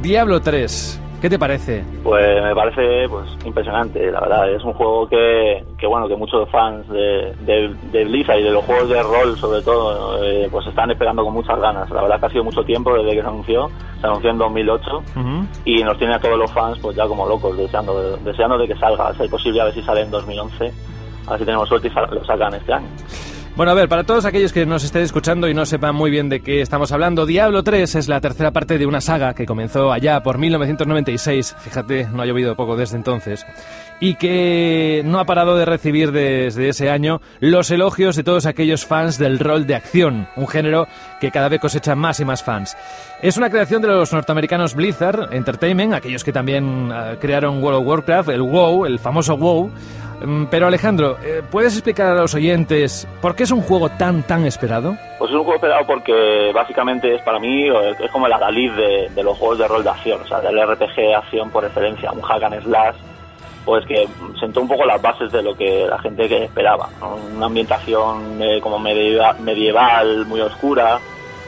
Diablo 0.03 0.41
3, 0.41 1.01
¿Qué 1.21 1.31
te 1.31 1.39
parece? 1.39 1.83
Pues 2.03 2.43
me 2.43 2.55
parece 2.55 3.09
pues 3.09 3.25
impresionante, 3.45 4.11
la 4.11 4.21
verdad. 4.21 4.51
Es 4.53 4.63
un 4.63 4.75
juego 4.75 5.09
que, 5.09 5.65
que 5.79 5.87
bueno, 5.87 6.07
que 6.07 6.17
muchos 6.17 6.49
fans 6.51 6.87
de, 6.89 7.35
de, 7.41 7.75
de, 7.93 8.05
Blizzard 8.05 8.41
y 8.41 8.43
de 8.43 8.51
los 8.51 8.65
juegos 8.65 8.89
de 8.91 9.03
rol, 9.03 9.37
sobre 9.39 9.63
todo, 9.63 10.23
eh, 10.23 10.49
pues 10.51 10.67
están 10.67 10.91
esperando 10.91 11.25
con 11.25 11.33
muchas 11.33 11.59
ganas. 11.59 11.89
La 11.91 12.03
verdad 12.03 12.21
que 12.21 12.27
ha 12.27 12.31
sido 12.31 12.45
mucho 12.45 12.63
tiempo 12.65 12.93
desde 12.95 13.17
que 13.17 13.23
se 13.23 13.29
anunció. 13.29 13.71
Se 14.01 14.07
anunció 14.07 14.31
en 14.31 14.39
2008 14.39 14.97
uh 14.97 15.19
-huh. 15.19 15.47
y 15.65 15.83
nos 15.83 15.97
tiene 15.97 16.15
a 16.15 16.19
todos 16.19 16.39
los 16.39 16.53
fans 16.53 16.79
pues 16.81 16.95
ya 16.95 17.07
como 17.07 17.27
locos, 17.27 17.57
deseando, 17.57 18.19
deseando 18.19 18.59
de 18.59 18.69
que 18.69 18.77
salga. 18.77 19.09
A 19.09 19.15
ser 19.15 19.31
posible 19.31 19.61
a 19.63 19.65
ver 19.65 19.75
si 19.75 19.83
sale 19.83 20.03
en 20.03 20.11
2011. 20.11 20.73
A 21.27 21.31
ver 21.31 21.39
si 21.39 21.45
tenemos 21.47 21.69
suerte 21.69 21.89
y 21.89 22.15
lo 22.15 22.25
sacan 22.25 22.55
este 22.55 22.73
año. 22.73 22.89
Bueno, 23.57 23.71
a 23.71 23.75
ver, 23.75 23.89
para 23.89 24.03
todos 24.03 24.25
aquellos 24.25 24.53
que 24.53 24.67
nos 24.67 24.83
estén 24.83 25.03
escuchando 25.03 25.49
y 25.49 25.55
no 25.55 25.65
sepan 25.65 25.95
muy 25.95 26.11
bien 26.11 26.29
de 26.29 26.41
qué 26.41 26.61
estamos 26.61 26.91
hablando, 26.91 27.25
Diablo 27.25 27.63
3 27.63 27.95
es 27.95 28.09
la 28.09 28.21
tercera 28.21 28.51
parte 28.51 28.79
de 28.79 28.87
una 28.87 29.01
saga 29.01 29.33
que 29.33 29.47
comenzó 29.47 29.93
allá 29.93 30.21
por 30.25 30.39
1996, 30.39 31.55
fíjate, 31.61 32.09
no 32.09 32.23
ha 32.23 32.27
llovido 32.27 32.57
poco 32.57 32.77
desde 32.77 32.97
entonces, 32.97 33.47
y 34.01 34.17
que 34.17 35.03
no 35.05 35.19
ha 35.19 35.25
parado 35.25 35.57
de 35.57 35.65
recibir 35.65 36.13
desde 36.13 36.69
ese 36.69 36.91
año 36.91 37.21
los 37.41 37.71
elogios 37.71 38.17
de 38.17 38.25
todos 38.25 38.47
aquellos 38.47 38.87
fans 38.87 39.19
del 39.19 39.39
rol 39.39 39.67
de 39.67 39.75
acción, 39.75 40.29
un 40.37 40.49
género 40.49 40.87
que 41.21 41.31
cada 41.31 41.49
vez 41.49 41.61
cosecha 41.61 41.95
más 41.95 42.21
y 42.21 42.25
más 42.25 42.43
fans. 42.43 42.77
Es 43.23 43.37
una 43.37 43.51
creación 43.51 43.83
de 43.83 43.89
los 43.89 44.13
norteamericanos 44.13 44.75
Blizzard 44.75 45.33
Entertainment, 45.33 45.95
aquellos 45.95 46.25
que 46.25 46.33
también 46.33 46.91
uh, 46.91 47.17
crearon 47.21 47.63
World 47.63 47.81
of 47.81 47.87
Warcraft, 47.87 48.29
el 48.31 48.43
WoW, 48.43 48.87
el 48.87 48.99
famoso 48.99 49.37
WoW, 49.37 49.71
pero 50.51 50.67
Alejandro, 50.67 51.19
eh, 51.23 51.43
¿puedes 51.51 51.75
explicar 51.75 52.09
a 52.09 52.15
los 52.15 52.35
oyentes 52.35 53.07
por 53.21 53.35
qué 53.35 53.43
es 53.43 53.51
un 53.51 53.61
juego 53.61 53.91
tan, 53.91 54.23
tan 54.23 54.47
esperado? 54.47 54.97
Pues 55.19 55.31
es 55.31 55.37
un 55.37 55.43
juego 55.43 55.57
esperado 55.57 55.87
porque 55.87 56.51
básicamente 56.55 57.15
es 57.15 57.23
para 57.23 57.39
mí, 57.39 57.69
es 57.69 58.11
como 58.11 58.27
el 58.27 58.33
adalid 58.33 58.73
de, 58.73 59.11
de 59.15 59.23
los 59.23 59.37
juegos 59.37 59.59
de 59.59 59.69
rol 59.69 59.85
de 59.85 59.91
acción, 59.91 60.21
o 60.23 60.27
sea, 60.27 60.41
del 60.41 60.57
RPG 60.57 61.15
acción 61.17 61.51
por 61.51 61.65
excelencia, 61.65 62.11
un 62.13 62.23
hack 62.23 62.43
and 62.43 62.63
slash, 62.63 62.97
pues 63.65 63.85
que 63.87 64.07
sentó 64.39 64.61
un 64.61 64.69
poco 64.69 64.85
las 64.85 65.01
bases 65.01 65.33
de 65.33 65.43
lo 65.43 65.55
que 65.55 65.87
la 65.89 65.99
gente 65.99 66.29
que 66.29 66.45
esperaba, 66.45 66.89
una 67.35 67.47
ambientación 67.47 68.41
eh, 68.43 68.61
como 68.61 68.79
medieval, 68.79 69.41
medieval, 69.41 70.27
muy 70.27 70.41
oscura, 70.41 70.99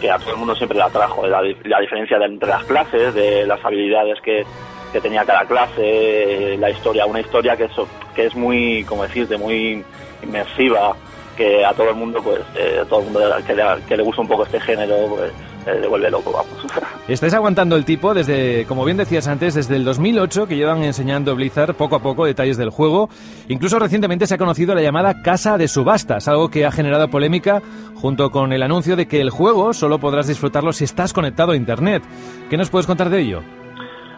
que 0.00 0.10
a 0.10 0.18
todo 0.18 0.30
el 0.30 0.36
mundo 0.36 0.54
siempre 0.54 0.78
le 0.78 0.84
atrajo, 0.84 1.26
la, 1.26 1.42
la 1.42 1.80
diferencia 1.80 2.18
de, 2.18 2.24
entre 2.26 2.48
las 2.48 2.64
clases, 2.64 3.14
de 3.14 3.46
las 3.46 3.62
habilidades 3.64 4.20
que 4.22 4.44
que 4.92 5.00
tenía 5.00 5.24
cada 5.24 5.44
clase, 5.44 6.56
la 6.58 6.70
historia, 6.70 7.06
una 7.06 7.20
historia 7.20 7.56
que 7.56 7.64
es, 7.64 7.72
que 8.14 8.26
es 8.26 8.34
muy, 8.34 8.84
como 8.84 9.02
decirte, 9.02 9.36
muy 9.36 9.84
inmersiva, 10.22 10.96
que 11.36 11.64
a 11.64 11.74
todo 11.74 11.90
el 11.90 11.96
mundo, 11.96 12.20
pues, 12.22 12.40
eh, 12.54 12.82
todo 12.88 13.00
el 13.00 13.04
mundo 13.06 13.20
que 13.46 13.54
le, 13.54 13.62
que 13.86 13.96
le 13.96 14.02
gusta 14.02 14.22
un 14.22 14.28
poco 14.28 14.44
este 14.44 14.60
género, 14.60 14.96
pues, 15.08 15.32
eh, 15.66 15.80
le 15.80 15.88
vuelve 15.88 16.10
loco, 16.10 16.32
vamos. 16.32 16.66
Estáis 17.08 17.34
aguantando 17.34 17.76
el 17.76 17.84
tipo 17.84 18.14
desde, 18.14 18.64
como 18.66 18.84
bien 18.84 18.96
decías 18.96 19.28
antes, 19.28 19.54
desde 19.54 19.76
el 19.76 19.84
2008 19.84 20.46
que 20.46 20.56
llevan 20.56 20.82
enseñando 20.82 21.34
Blizzard 21.34 21.74
poco 21.74 21.96
a 21.96 22.00
poco 22.00 22.24
detalles 22.24 22.56
del 22.56 22.70
juego. 22.70 23.08
Incluso 23.48 23.78
recientemente 23.78 24.26
se 24.26 24.34
ha 24.34 24.38
conocido 24.38 24.74
la 24.74 24.82
llamada 24.82 25.22
casa 25.22 25.58
de 25.58 25.68
subastas, 25.68 26.28
algo 26.28 26.48
que 26.48 26.66
ha 26.66 26.72
generado 26.72 27.08
polémica 27.08 27.62
junto 27.94 28.30
con 28.30 28.52
el 28.52 28.62
anuncio 28.62 28.96
de 28.96 29.06
que 29.06 29.20
el 29.20 29.30
juego 29.30 29.72
solo 29.72 29.98
podrás 29.98 30.28
disfrutarlo 30.28 30.72
si 30.72 30.84
estás 30.84 31.12
conectado 31.12 31.52
a 31.52 31.56
Internet. 31.56 32.02
¿Qué 32.50 32.56
nos 32.56 32.70
puedes 32.70 32.86
contar 32.86 33.10
de 33.10 33.20
ello? 33.20 33.42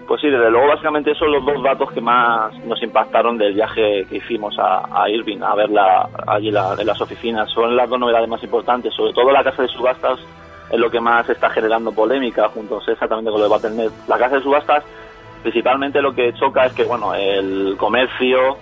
Pues 0.06 0.22
sí, 0.22 0.28
desde 0.28 0.50
luego, 0.50 0.68
básicamente 0.68 1.14
son 1.14 1.30
los 1.32 1.44
dos 1.44 1.62
datos 1.62 1.92
que 1.92 2.00
más 2.00 2.52
nos 2.64 2.82
impactaron 2.82 3.36
del 3.36 3.52
viaje 3.52 4.06
que 4.08 4.16
hicimos 4.16 4.58
a, 4.58 5.02
a 5.02 5.10
Irving, 5.10 5.42
a 5.42 5.54
verla 5.54 6.08
allí 6.26 6.50
la, 6.50 6.74
en 6.78 6.86
las 6.86 6.98
oficinas. 7.00 7.50
Son 7.50 7.76
las 7.76 7.90
dos 7.90 8.00
novedades 8.00 8.28
más 8.28 8.42
importantes, 8.42 8.94
sobre 8.94 9.12
todo 9.12 9.30
la 9.30 9.44
casa 9.44 9.62
de 9.62 9.68
subastas 9.68 10.18
es 10.70 10.78
lo 10.78 10.90
que 10.90 11.00
más 11.00 11.28
está 11.28 11.50
generando 11.50 11.92
polémica, 11.92 12.48
junto 12.48 12.80
exactamente 12.86 13.30
con 13.30 13.40
lo 13.40 13.48
de 13.48 13.50
Battle.net. 13.50 13.90
La 14.06 14.18
casa 14.18 14.36
de 14.36 14.42
subastas, 14.42 14.84
principalmente 15.42 16.02
lo 16.02 16.14
que 16.14 16.32
choca 16.34 16.66
es 16.66 16.72
que, 16.72 16.84
bueno, 16.84 17.14
el 17.14 17.76
comercio 17.78 18.56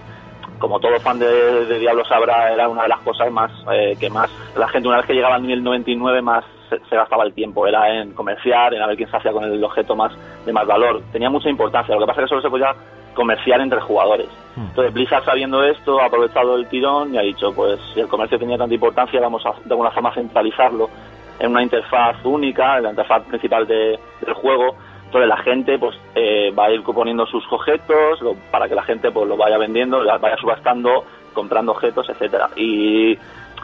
como 0.59 0.81
todo 0.81 0.99
fan 1.01 1.19
de, 1.19 1.67
de 1.67 1.79
Diablo 1.79 2.05
sabrá, 2.05 2.53
era 2.53 2.69
una 2.69 2.83
de 2.83 2.89
las 2.89 3.01
cosas 3.01 3.31
más 3.31 3.51
eh, 3.73 3.97
que 3.99 4.09
más 4.09 4.31
la 4.57 4.69
gente 4.69 4.89
una 4.89 4.99
vez 4.99 5.07
que 5.07 5.15
llegaba 5.15 5.35
al 5.35 5.43
nivel 5.43 5.63
99 5.63 6.23
más 6.23 6.45
se, 6.71 6.79
se, 6.89 6.97
gastaba 6.97 7.25
el 7.25 7.33
tiempo, 7.33 7.67
era 7.67 8.01
en 8.01 8.13
comerciar, 8.13 8.75
en 8.75 8.83
a 8.83 8.87
ver 8.87 8.97
quién 8.97 9.11
se 9.11 9.17
hacía 9.17 9.33
con 9.33 9.45
el 9.45 9.63
objeto 9.63 9.95
más 9.95 10.13
de 10.45 10.53
más 10.53 10.67
valor. 10.67 11.01
Tenía 11.13 11.31
mucha 11.31 11.49
importancia, 11.49 11.95
lo 11.95 12.01
que 12.01 12.07
pasa 12.07 12.23
es 12.23 12.25
que 12.25 12.29
solo 12.31 12.43
se 12.43 12.51
podía 12.51 12.75
comerciar 13.15 13.61
entre 13.61 13.81
jugadores. 13.81 14.29
Entonces 14.57 14.93
Blizzard 14.93 15.25
sabiendo 15.25 15.63
esto 15.65 16.01
ha 16.01 16.07
aprovechado 16.07 16.57
el 16.57 16.67
tirón 16.69 17.15
y 17.15 17.19
ha 17.19 17.23
dicho, 17.23 17.53
pues 17.55 17.79
si 17.93 18.01
el 18.01 18.09
comercio 18.09 18.39
tenía 18.39 18.59
tanta 18.59 18.75
importancia, 18.75 19.21
vamos 19.21 19.45
a 19.47 19.53
de 19.65 19.71
alguna 19.71 19.91
forma 19.91 20.15
centralizarlo 20.15 20.89
en 21.39 21.51
una 21.51 21.63
interfaz 21.63 22.17
única, 22.25 22.79
en 22.79 22.85
la 22.85 22.91
interfaz 22.91 23.25
principal 23.25 23.67
de, 23.67 23.99
del 24.21 24.35
juego. 24.35 24.77
Entonces 25.05 25.29
la 25.29 25.37
gente 25.39 25.79
pues 25.79 25.97
eh, 26.15 26.51
va 26.57 26.67
a 26.67 26.73
ir 26.73 26.83
poniendo 26.83 27.27
sus 27.27 27.45
objetos 27.51 28.21
lo, 28.21 28.35
para 28.51 28.69
que 28.69 28.75
la 28.75 28.83
gente 28.83 29.11
pues 29.11 29.29
lo 29.29 29.37
vaya 29.37 29.57
vendiendo, 29.57 30.05
vaya 30.21 30.37
subastando, 30.37 31.05
comprando 31.33 31.73
objetos, 31.73 32.09
etcétera. 32.09 32.51
Y, 32.57 33.17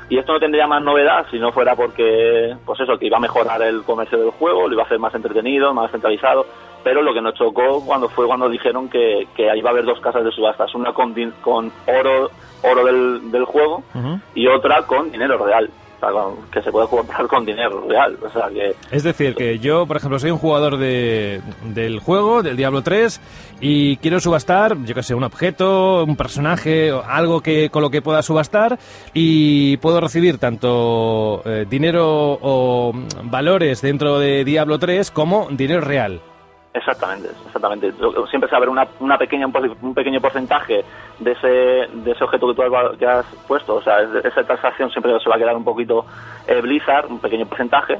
y 0.08 0.18
esto 0.18 0.32
no 0.32 0.38
tendría 0.38 0.66
más 0.66 0.82
novedad 0.82 1.26
si 1.30 1.38
no 1.38 1.52
fuera 1.52 1.74
porque, 1.74 2.54
pues 2.64 2.78
eso, 2.80 2.98
que 2.98 3.06
iba 3.06 3.16
a 3.16 3.20
mejorar 3.20 3.60
el 3.62 3.82
comercio 3.82 4.18
del 4.18 4.30
juego, 4.30 4.68
lo 4.68 4.74
iba 4.74 4.82
a 4.82 4.86
hacer 4.86 4.98
más 4.98 5.14
entretenido, 5.14 5.74
más 5.74 5.90
centralizado 5.90 6.46
pero 6.84 7.02
lo 7.02 7.14
que 7.14 7.20
nos 7.20 7.34
chocó 7.34 7.84
cuando 7.84 8.08
fue 8.08 8.26
cuando 8.26 8.48
dijeron 8.48 8.88
que, 8.88 9.28
que 9.36 9.50
ahí 9.50 9.60
va 9.60 9.70
a 9.70 9.72
haber 9.72 9.84
dos 9.84 10.00
casas 10.00 10.24
de 10.24 10.32
subastas, 10.32 10.74
una 10.74 10.92
con, 10.92 11.14
con 11.40 11.72
oro 11.86 12.30
oro 12.62 12.84
del, 12.84 13.30
del 13.30 13.44
juego 13.44 13.82
uh 13.94 13.98
-huh. 13.98 14.20
y 14.34 14.46
otra 14.46 14.82
con 14.82 15.10
dinero 15.10 15.38
real. 15.44 15.68
Con, 16.10 16.50
que 16.50 16.60
se 16.62 16.72
puede 16.72 16.88
comprar 16.88 17.28
con 17.28 17.44
dinero 17.44 17.84
real. 17.88 18.18
O 18.20 18.30
sea, 18.30 18.48
que... 18.48 18.74
Es 18.90 19.04
decir, 19.04 19.36
que 19.36 19.60
yo, 19.60 19.86
por 19.86 19.96
ejemplo, 19.96 20.18
soy 20.18 20.32
un 20.32 20.38
jugador 20.38 20.76
de, 20.76 21.40
del 21.64 22.00
juego, 22.00 22.42
del 22.42 22.56
Diablo 22.56 22.82
3, 22.82 23.20
y 23.60 23.96
quiero 23.98 24.18
subastar, 24.18 24.76
yo 24.84 24.94
que 24.96 25.04
sé, 25.04 25.14
un 25.14 25.22
objeto, 25.22 26.04
un 26.04 26.16
personaje, 26.16 26.90
algo 27.06 27.40
que 27.40 27.70
con 27.70 27.82
lo 27.82 27.90
que 27.90 28.02
pueda 28.02 28.22
subastar, 28.22 28.78
y 29.14 29.76
puedo 29.76 30.00
recibir 30.00 30.38
tanto 30.38 31.42
eh, 31.44 31.66
dinero 31.70 32.38
o 32.42 32.92
valores 33.22 33.80
dentro 33.80 34.18
de 34.18 34.44
Diablo 34.44 34.80
3 34.80 35.10
como 35.12 35.48
dinero 35.50 35.82
real. 35.82 36.20
Exactamente, 36.74 37.28
exactamente. 37.46 37.92
Siempre 38.30 38.48
se 38.48 38.52
va 38.52 38.54
a 38.54 38.56
haber 38.56 38.70
una, 38.70 38.88
una 39.00 39.18
pequeña, 39.18 39.46
un 39.46 39.94
pequeño 39.94 40.20
porcentaje 40.22 40.82
de 41.18 41.32
ese, 41.32 41.48
de 41.48 42.10
ese 42.12 42.24
objeto 42.24 42.48
que 42.48 42.54
tú 42.54 43.06
has, 43.06 43.26
puesto. 43.46 43.74
O 43.74 43.82
sea, 43.82 44.00
esa 44.00 44.42
transacción 44.44 44.90
siempre 44.90 45.12
se 45.20 45.28
va 45.28 45.36
a 45.36 45.38
quedar 45.38 45.54
un 45.54 45.64
poquito 45.64 46.06
eh, 46.46 46.60
Blizzard, 46.62 47.10
un 47.10 47.18
pequeño 47.18 47.44
porcentaje. 47.46 47.98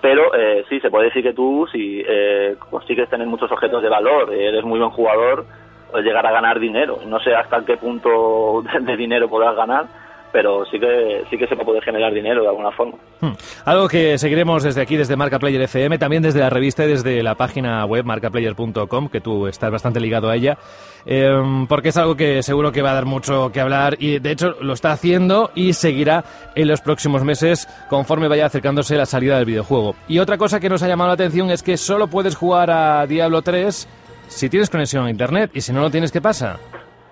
Pero 0.00 0.34
eh, 0.34 0.64
sí, 0.68 0.80
se 0.80 0.90
puede 0.90 1.06
decir 1.06 1.22
que 1.22 1.34
tú, 1.34 1.66
si 1.70 2.02
eh, 2.06 2.56
consigues 2.70 3.10
tener 3.10 3.26
muchos 3.26 3.52
objetos 3.52 3.82
de 3.82 3.88
valor, 3.90 4.32
eres 4.32 4.64
muy 4.64 4.78
buen 4.78 4.90
jugador, 4.90 5.44
puedes 5.90 6.06
llegar 6.06 6.26
a 6.26 6.32
ganar 6.32 6.58
dinero. 6.58 6.98
No 7.06 7.20
sé 7.20 7.34
hasta 7.34 7.66
qué 7.66 7.76
punto 7.76 8.62
de 8.80 8.96
dinero 8.96 9.28
podrás 9.28 9.56
ganar 9.56 10.05
pero 10.36 10.66
sí 10.66 10.78
que 10.78 11.24
sí 11.30 11.38
que 11.38 11.46
se 11.46 11.54
va 11.54 11.62
a 11.62 11.64
poder 11.64 11.82
generar 11.82 12.12
dinero 12.12 12.42
de 12.42 12.48
alguna 12.48 12.70
forma. 12.70 12.98
Hmm. 13.22 13.32
Algo 13.64 13.88
que 13.88 14.18
seguiremos 14.18 14.62
desde 14.62 14.82
aquí, 14.82 14.94
desde 14.94 15.16
Marca 15.16 15.38
Player 15.38 15.62
FM, 15.62 15.96
también 15.96 16.22
desde 16.22 16.40
la 16.40 16.50
revista 16.50 16.84
y 16.84 16.88
desde 16.88 17.22
la 17.22 17.36
página 17.36 17.86
web 17.86 18.04
marcaplayer.com, 18.04 19.08
que 19.08 19.22
tú 19.22 19.46
estás 19.46 19.70
bastante 19.70 19.98
ligado 19.98 20.28
a 20.28 20.36
ella, 20.36 20.58
eh, 21.06 21.42
porque 21.70 21.88
es 21.88 21.96
algo 21.96 22.16
que 22.16 22.42
seguro 22.42 22.70
que 22.70 22.82
va 22.82 22.90
a 22.90 22.94
dar 22.94 23.06
mucho 23.06 23.50
que 23.50 23.62
hablar 23.62 23.96
y 23.98 24.18
de 24.18 24.30
hecho 24.30 24.56
lo 24.60 24.74
está 24.74 24.92
haciendo 24.92 25.52
y 25.54 25.72
seguirá 25.72 26.22
en 26.54 26.68
los 26.68 26.82
próximos 26.82 27.24
meses 27.24 27.66
conforme 27.88 28.28
vaya 28.28 28.44
acercándose 28.44 28.94
la 28.94 29.06
salida 29.06 29.36
del 29.38 29.46
videojuego. 29.46 29.96
Y 30.06 30.18
otra 30.18 30.36
cosa 30.36 30.60
que 30.60 30.68
nos 30.68 30.82
ha 30.82 30.88
llamado 30.88 31.08
la 31.08 31.14
atención 31.14 31.50
es 31.50 31.62
que 31.62 31.78
solo 31.78 32.08
puedes 32.08 32.36
jugar 32.36 32.70
a 32.70 33.06
Diablo 33.06 33.40
3 33.40 33.88
si 34.28 34.50
tienes 34.50 34.68
conexión 34.68 35.06
a 35.06 35.10
internet 35.10 35.52
y 35.54 35.62
si 35.62 35.72
no 35.72 35.80
lo 35.80 35.90
tienes, 35.90 36.12
¿qué 36.12 36.20
pasa? 36.20 36.58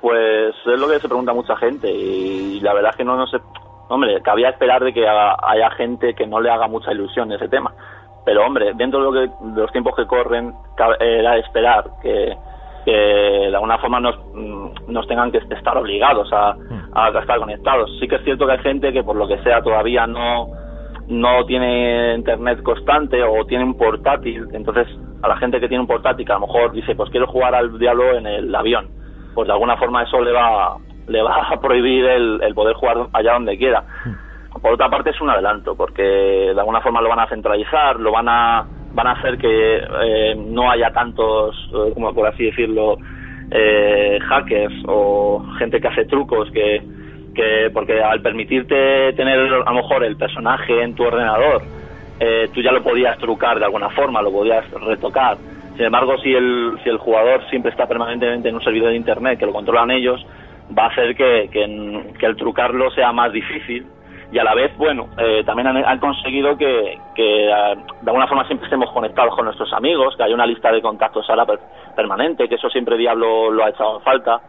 Pues 0.05 0.55
es 0.67 0.79
lo 0.79 0.87
que 0.87 1.01
se 1.01 1.09
pregunta 1.09 1.33
mucha 1.33 1.57
gente 1.57 1.91
y 1.91 2.61
la 2.61 2.75
verdad 2.75 2.91
es 2.91 2.97
que 2.99 3.05
no, 3.05 3.17
no 3.17 3.27
sé, 3.27 3.39
hombre, 3.89 4.21
cabía 4.21 4.51
esperar 4.51 4.85
de 4.85 4.93
que 4.93 5.09
haya 5.09 5.71
gente 5.79 6.13
que 6.13 6.27
no 6.27 6.43
le 6.43 6.51
haga 6.51 6.69
mucha 6.69 6.93
ilusión 6.93 7.33
ese 7.33 7.49
tema. 7.49 7.73
Pero 8.27 8.45
hombre, 8.45 8.75
dentro 8.75 8.99
de, 8.99 9.05
lo 9.07 9.13
que, 9.13 9.45
de 9.55 9.61
los 9.63 9.73
tiempos 9.73 9.97
que 9.97 10.05
corren, 10.05 10.53
era 11.01 11.39
esperar 11.39 11.87
que, 12.03 12.37
que 12.85 12.93
de 12.93 13.55
alguna 13.55 13.79
forma 13.79 13.99
nos, 13.99 14.15
nos 14.89 15.09
tengan 15.09 15.33
que 15.33 15.39
estar 15.39 15.75
obligados 15.79 16.31
a, 16.35 16.55
a 16.93 17.09
estar 17.09 17.39
conectados. 17.39 17.91
Sí 17.99 18.07
que 18.07 18.17
es 18.17 18.25
cierto 18.25 18.45
que 18.45 18.53
hay 18.53 18.59
gente 18.59 18.93
que 18.93 19.03
por 19.03 19.17
lo 19.17 19.27
que 19.27 19.43
sea 19.43 19.63
todavía 19.63 20.07
no, 20.07 20.49
no 21.09 21.47
tiene 21.47 22.17
internet 22.17 22.63
constante 22.63 23.23
o 23.23 23.47
tiene 23.47 23.65
un 23.65 23.79
portátil, 23.79 24.49
entonces 24.53 24.87
a 25.23 25.29
la 25.29 25.39
gente 25.39 25.61
que 25.61 25.69
tiene 25.69 25.81
un 25.81 25.89
portátil 25.89 26.27
que 26.27 26.33
a 26.33 26.39
lo 26.39 26.47
mejor 26.47 26.73
dice 26.73 26.95
pues 26.95 27.09
quiero 27.09 27.27
jugar 27.27 27.55
al 27.55 27.79
diablo 27.79 28.13
en 28.13 28.27
el 28.27 28.55
avión 28.55 29.03
pues 29.35 29.47
de 29.47 29.53
alguna 29.53 29.77
forma 29.77 30.03
eso 30.03 30.21
le 30.21 30.33
va 30.33 30.77
le 31.07 31.23
va 31.23 31.49
a 31.51 31.61
prohibir 31.61 32.05
el, 32.07 32.55
poder 32.55 32.75
jugar 32.77 33.09
allá 33.13 33.35
donde 33.35 33.59
quiera. 33.59 33.85
Por 34.63 34.73
otra 34.73 34.89
parte 34.89 35.11
es 35.11 35.21
un 35.21 35.29
adelanto 35.29 35.77
porque 35.77 36.03
de 36.03 36.59
alguna 36.59 36.81
forma 36.81 37.03
lo 37.03 37.09
van 37.09 37.21
a 37.21 37.29
centralizar, 37.29 37.99
lo 37.99 38.13
van 38.13 38.29
a 38.29 38.65
van 38.93 39.09
a 39.09 39.13
hacer 39.13 39.37
que 39.39 39.77
eh, 39.77 40.35
no 40.37 40.71
haya 40.71 40.93
tantos, 40.93 41.57
eh, 41.75 41.91
como 41.95 42.15
por 42.15 42.29
así 42.29 42.45
decirlo, 42.45 42.97
eh, 43.51 44.19
hackers 44.23 44.75
o 44.87 45.45
gente 45.59 45.81
que 45.81 45.89
hace 45.89 46.05
trucos 46.05 46.49
que, 46.53 46.81
que 47.35 47.71
porque 47.73 48.01
al 48.01 48.23
permitirte 48.23 49.13
tener 49.15 49.39
a 49.41 49.71
lo 49.71 49.75
mejor 49.75 50.05
el 50.05 50.17
personaje 50.17 50.83
en 50.83 50.95
tu 50.95 51.03
ordenador, 51.03 51.63
eh, 52.21 52.49
tú 52.55 52.63
ya 52.63 52.71
lo 52.71 52.83
podías 52.83 53.19
trucar 53.19 53.59
de 53.59 53.65
alguna 53.65 53.91
forma, 53.91 54.23
lo 54.23 54.31
podías 54.31 54.65
retocar 54.71 55.37
sin 55.77 55.87
embargo, 55.87 56.17
si 56.19 56.33
el, 56.33 56.79
si 56.83 56.89
el 56.89 56.99
jugador 56.99 57.43
siempre 57.51 57.71
está 57.71 57.87
permanentemente 57.87 58.49
en 58.49 58.55
un 58.55 58.63
servidor 58.63 58.91
de 58.91 58.97
Internet 58.97 59.39
que 59.39 59.47
lo 59.47 59.53
controlan 59.53 59.91
ellos, 59.91 60.25
va 60.77 60.85
a 60.85 60.89
hacer 60.89 61.15
que, 61.17 61.49
el 61.55 62.37
trucarlo 62.37 62.91
sea 62.93 63.13
más 63.13 63.33
difícil. 63.33 63.87
Y 64.33 64.39
a 64.39 64.45
la 64.45 64.55
vez, 64.55 64.77
bueno, 64.77 65.09
eh, 65.19 65.43
también 65.45 65.69
han, 65.69 65.99
conseguido 65.99 66.57
que, 66.57 66.99
uh, 66.99 68.05
de 68.05 68.11
alguna 68.11 68.27
forma 68.27 68.45
siempre 68.47 68.67
estemos 68.67 68.91
conectados 68.91 69.35
con 69.35 69.45
nuestros 69.45 69.73
amigos, 69.73 70.17
que 70.17 70.25
haya 70.25 70.35
una 70.35 70.47
lista 70.47 70.73
de 70.73 70.83
contactos 70.83 71.29
ahora 71.29 71.47
per 71.47 71.61
permanente, 71.95 72.49
que 72.49 72.57
eso 72.57 72.69
siempre 72.71 72.97
Diablo 72.97 73.51
lo 73.51 73.65
ha 73.65 73.69
echado 73.69 73.99
en 73.99 74.03
falta 74.03 74.41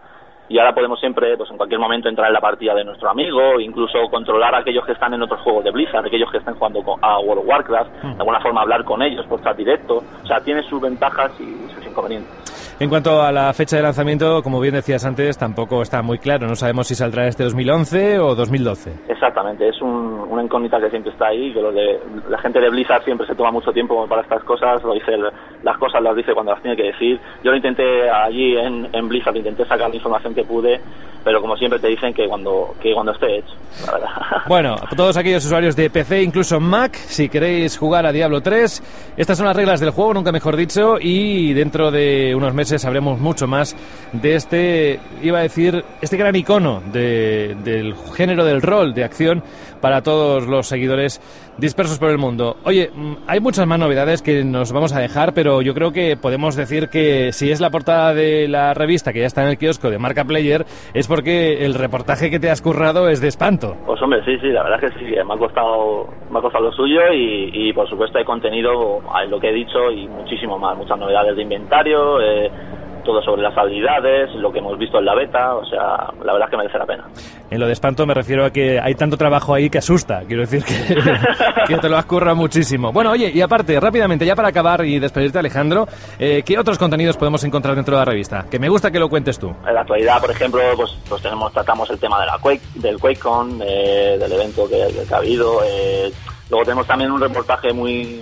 y 0.47 0.59
ahora 0.59 0.73
podemos 0.73 0.99
siempre, 0.99 1.35
pues 1.37 1.49
en 1.49 1.57
cualquier 1.57 1.79
momento 1.79 2.09
entrar 2.09 2.27
en 2.27 2.33
la 2.33 2.41
partida 2.41 2.73
de 2.75 2.83
nuestro 2.83 3.09
amigo, 3.09 3.59
incluso 3.59 3.99
controlar 4.09 4.53
a 4.53 4.59
aquellos 4.59 4.85
que 4.85 4.91
están 4.91 5.13
en 5.13 5.21
otros 5.21 5.41
juegos 5.41 5.63
de 5.63 5.71
Blizzard, 5.71 6.05
aquellos 6.05 6.31
que 6.31 6.37
están 6.37 6.55
jugando 6.55 6.83
a 7.01 7.19
World 7.19 7.43
of 7.43 7.47
Warcraft, 7.47 7.91
de 8.03 8.19
alguna 8.19 8.39
forma 8.39 8.61
hablar 8.61 8.83
con 8.83 9.01
ellos 9.01 9.25
por 9.27 9.41
chat 9.43 9.57
directo, 9.57 10.03
o 10.23 10.27
sea, 10.27 10.39
tiene 10.41 10.61
sus 10.63 10.81
ventajas 10.81 11.31
y 11.39 11.69
sus 11.73 11.84
inconvenientes. 11.95 12.75
En 12.77 12.89
cuanto 12.89 13.21
a 13.21 13.31
la 13.31 13.53
fecha 13.53 13.77
de 13.77 13.83
lanzamiento, 13.83 14.43
como 14.43 14.59
bien 14.59 14.73
decías 14.73 15.05
antes, 15.05 15.37
tampoco 15.37 15.81
está 15.81 16.01
muy 16.01 16.19
claro. 16.19 16.45
No 16.45 16.55
sabemos 16.55 16.87
si 16.87 16.95
saldrá 16.95 17.25
este 17.25 17.43
2011 17.43 18.19
o 18.19 18.35
2012. 18.35 18.91
Exactamente, 19.07 19.69
es 19.69 19.81
un, 19.81 20.27
una 20.29 20.43
incógnita 20.43 20.79
que 20.81 20.89
siempre 20.89 21.13
está 21.13 21.27
ahí, 21.27 21.53
que 21.53 21.61
lo 21.61 21.71
de, 21.71 21.99
la 22.29 22.37
gente 22.39 22.59
de 22.59 22.69
Blizzard 22.69 23.03
siempre 23.03 23.25
se 23.27 23.35
toma 23.35 23.51
mucho 23.51 23.71
tiempo 23.71 24.05
para 24.07 24.23
estas 24.23 24.43
cosas, 24.43 24.83
lo 24.83 24.93
dice, 24.93 25.13
las 25.63 25.77
cosas 25.77 26.01
las 26.03 26.17
dice 26.17 26.33
cuando 26.33 26.51
las 26.51 26.61
tiene 26.61 26.75
que 26.75 26.87
decir. 26.87 27.17
Yo 27.43 27.51
lo 27.51 27.57
intenté 27.57 28.09
allí 28.09 28.57
en, 28.57 28.89
en 28.91 29.07
Blizzard, 29.07 29.37
intenté 29.37 29.63
sacar 29.65 29.89
la 29.89 29.95
información 29.95 30.35
que 30.35 30.43
pude, 30.43 30.81
pero 31.25 31.41
como 31.41 31.57
siempre 31.57 31.79
te 31.79 31.87
dicen 31.87 32.13
que 32.13 32.27
cuando, 32.27 32.75
que 32.79 32.93
cuando 32.93 33.11
esté 33.11 33.39
hecho, 33.39 33.55
la 33.87 33.93
verdad. 33.93 34.09
Bueno, 34.47 34.75
todos 34.95 35.17
aquellos 35.17 35.43
usuarios 35.43 35.75
de 35.75 35.89
PC, 35.89 36.21
incluso 36.21 36.59
Mac, 36.59 36.93
si 36.93 37.29
queréis 37.29 37.77
jugar 37.77 38.05
a 38.05 38.11
Diablo 38.11 38.41
3, 38.41 39.13
estas 39.17 39.37
son 39.37 39.47
las 39.47 39.55
reglas 39.55 39.79
del 39.79 39.89
juego, 39.89 40.13
nunca 40.13 40.31
mejor 40.31 40.55
dicho, 40.55 40.97
y 41.01 41.53
dentro 41.53 41.84
de 41.91 42.33
unos 42.35 42.53
meses 42.53 42.81
sabremos 42.81 43.19
mucho 43.19 43.47
más 43.47 43.75
de 44.13 44.35
este, 44.35 44.99
iba 45.21 45.39
a 45.39 45.41
decir, 45.41 45.83
este 46.01 46.17
gran 46.17 46.35
icono 46.35 46.81
de, 46.91 47.55
del 47.63 47.95
género 48.15 48.45
del 48.45 48.61
rol 48.61 48.93
de 48.93 49.03
acción 49.03 49.43
para 49.85 50.01
todos 50.01 50.47
los 50.47 50.65
seguidores 50.65 51.21
dispersos 51.59 51.99
por 51.99 52.09
el 52.09 52.17
mundo. 52.17 52.55
Oye, 52.63 52.89
hay 53.27 53.39
muchas 53.39 53.67
más 53.67 53.77
novedades 53.77 54.23
que 54.23 54.43
nos 54.43 54.73
vamos 54.73 54.95
a 54.95 54.99
dejar, 54.99 55.35
pero 55.35 55.61
yo 55.61 55.75
creo 55.75 55.91
que 55.91 56.17
podemos 56.17 56.55
decir 56.55 56.89
que 56.89 57.31
si 57.31 57.51
es 57.51 57.61
la 57.61 57.69
portada 57.69 58.15
de 58.15 58.47
la 58.47 58.73
revista 58.73 59.13
que 59.13 59.19
ya 59.19 59.27
está 59.27 59.43
en 59.43 59.49
el 59.49 59.59
kiosco 59.59 59.91
de 59.91 59.99
Marca 59.99 60.25
Player, 60.25 60.65
es 60.95 61.07
porque 61.07 61.63
el 61.63 61.75
reportaje 61.75 62.31
que 62.31 62.39
te 62.39 62.49
has 62.49 62.63
currado 62.63 63.09
es 63.09 63.21
de 63.21 63.27
espanto. 63.27 63.75
Pues 63.85 64.01
hombre, 64.01 64.25
sí, 64.25 64.39
sí, 64.41 64.47
la 64.47 64.63
verdad 64.63 64.83
es 64.83 64.91
que 64.91 64.99
sí, 65.05 65.05
me 65.23 65.35
ha 65.35 65.37
costado, 65.37 66.09
me 66.31 66.39
ha 66.39 66.41
costado 66.41 66.63
lo 66.63 66.71
suyo 66.71 67.01
y, 67.13 67.51
y 67.53 67.71
por 67.71 67.87
supuesto 67.87 68.17
hay 68.17 68.25
contenido, 68.25 69.01
hay 69.13 69.29
lo 69.29 69.39
que 69.39 69.49
he 69.49 69.53
dicho 69.53 69.91
y 69.91 70.07
muchísimo 70.07 70.57
más, 70.57 70.75
muchas 70.75 70.97
novedades 70.97 71.35
de 71.35 71.43
inventario, 71.43 72.19
eh, 72.21 72.49
todo 73.05 73.21
sobre 73.21 73.41
las 73.41 73.57
habilidades, 73.57 74.33
lo 74.35 74.51
que 74.51 74.59
hemos 74.59 74.77
visto 74.77 74.99
en 74.99 75.05
la 75.05 75.15
beta, 75.15 75.55
o 75.55 75.65
sea, 75.65 76.11
la 76.23 76.33
verdad 76.33 76.47
es 76.47 76.49
que 76.49 76.57
merece 76.57 76.77
la 76.77 76.85
pena. 76.85 77.05
En 77.49 77.59
lo 77.59 77.67
de 77.67 77.73
espanto 77.73 78.05
me 78.05 78.13
refiero 78.13 78.43
a 78.43 78.49
que 78.49 78.79
hay 78.79 78.95
tanto 78.95 79.15
trabajo 79.15 79.53
ahí 79.53 79.69
que 79.69 79.77
asusta, 79.77 80.23
quiero 80.27 80.41
decir 80.41 80.63
que, 80.63 80.95
que 81.67 81.77
te 81.77 81.87
lo 81.87 81.97
has 81.97 82.05
currado 82.05 82.35
muchísimo. 82.35 82.91
Bueno, 82.91 83.11
oye, 83.11 83.31
y 83.33 83.41
aparte, 83.41 83.79
rápidamente, 83.79 84.25
ya 84.25 84.35
para 84.35 84.49
acabar 84.49 84.83
y 84.83 84.99
despedirte 84.99 85.39
Alejandro, 85.39 85.87
eh, 86.19 86.43
¿qué 86.43 86.59
otros 86.59 86.77
contenidos 86.77 87.15
podemos 87.15 87.43
encontrar 87.43 87.75
dentro 87.75 87.95
de 87.95 88.01
la 88.01 88.05
revista? 88.05 88.45
Que 88.49 88.59
me 88.59 88.67
gusta 88.67 88.91
que 88.91 88.99
lo 88.99 89.07
cuentes 89.07 89.39
tú. 89.39 89.53
En 89.65 89.73
la 89.73 89.81
actualidad, 89.81 90.19
por 90.19 90.31
ejemplo, 90.31 90.61
pues, 90.75 90.91
pues 91.07 91.21
tenemos, 91.21 91.53
tratamos 91.53 91.89
el 91.91 91.99
tema 91.99 92.19
de 92.19 92.25
la 92.25 92.37
Quake, 92.39 92.61
del 92.75 92.99
QuakeCon, 92.99 93.61
eh, 93.65 94.17
del 94.19 94.31
evento 94.31 94.67
que, 94.67 94.87
que 95.07 95.13
ha 95.13 95.17
habido, 95.17 95.61
eh, 95.63 96.11
Luego 96.49 96.63
tenemos 96.63 96.85
también 96.85 97.11
un 97.11 97.19
reportaje 97.19 97.73
muy 97.73 98.21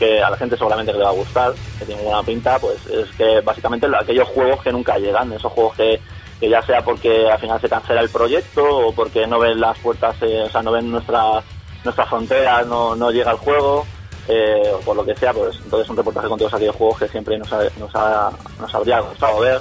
que 0.00 0.20
a 0.20 0.30
la 0.30 0.36
gente 0.36 0.56
seguramente 0.56 0.92
le 0.92 0.98
va 1.04 1.10
a 1.10 1.12
gustar, 1.12 1.52
que 1.78 1.84
tiene 1.84 2.02
buena 2.02 2.22
pinta, 2.24 2.58
pues 2.58 2.84
es 2.86 3.08
que 3.16 3.40
básicamente 3.42 3.86
aquellos 3.96 4.28
juegos 4.30 4.60
que 4.64 4.72
nunca 4.72 4.98
llegan, 4.98 5.32
esos 5.32 5.52
juegos 5.52 5.76
que, 5.76 6.00
que 6.40 6.48
ya 6.48 6.60
sea 6.62 6.82
porque 6.82 7.30
al 7.30 7.38
final 7.38 7.60
se 7.60 7.68
cancela 7.68 8.00
el 8.00 8.08
proyecto 8.10 8.64
o 8.64 8.92
porque 8.92 9.26
no 9.28 9.38
ven 9.38 9.60
las 9.60 9.78
puertas, 9.78 10.16
eh, 10.22 10.42
o 10.46 10.50
sea, 10.50 10.62
no 10.62 10.72
ven 10.72 10.90
nuestra, 10.90 11.42
nuestra 11.84 12.06
frontera, 12.06 12.62
no, 12.62 12.96
no 12.96 13.10
llega 13.12 13.30
el 13.30 13.36
juego, 13.36 13.86
eh, 14.26 14.72
o 14.74 14.80
por 14.80 14.96
lo 14.96 15.04
que 15.04 15.14
sea, 15.14 15.32
pues 15.34 15.56
entonces 15.62 15.88
un 15.90 15.96
reportaje 15.98 16.28
con 16.28 16.38
todos 16.38 16.54
aquellos 16.54 16.74
juegos 16.76 16.98
que 16.98 17.08
siempre 17.08 17.38
nos, 17.38 17.52
ha- 17.52 17.68
nos, 17.78 17.94
ha- 17.94 18.30
nos 18.58 18.74
habría 18.74 19.00
gustado 19.00 19.38
ver. 19.40 19.60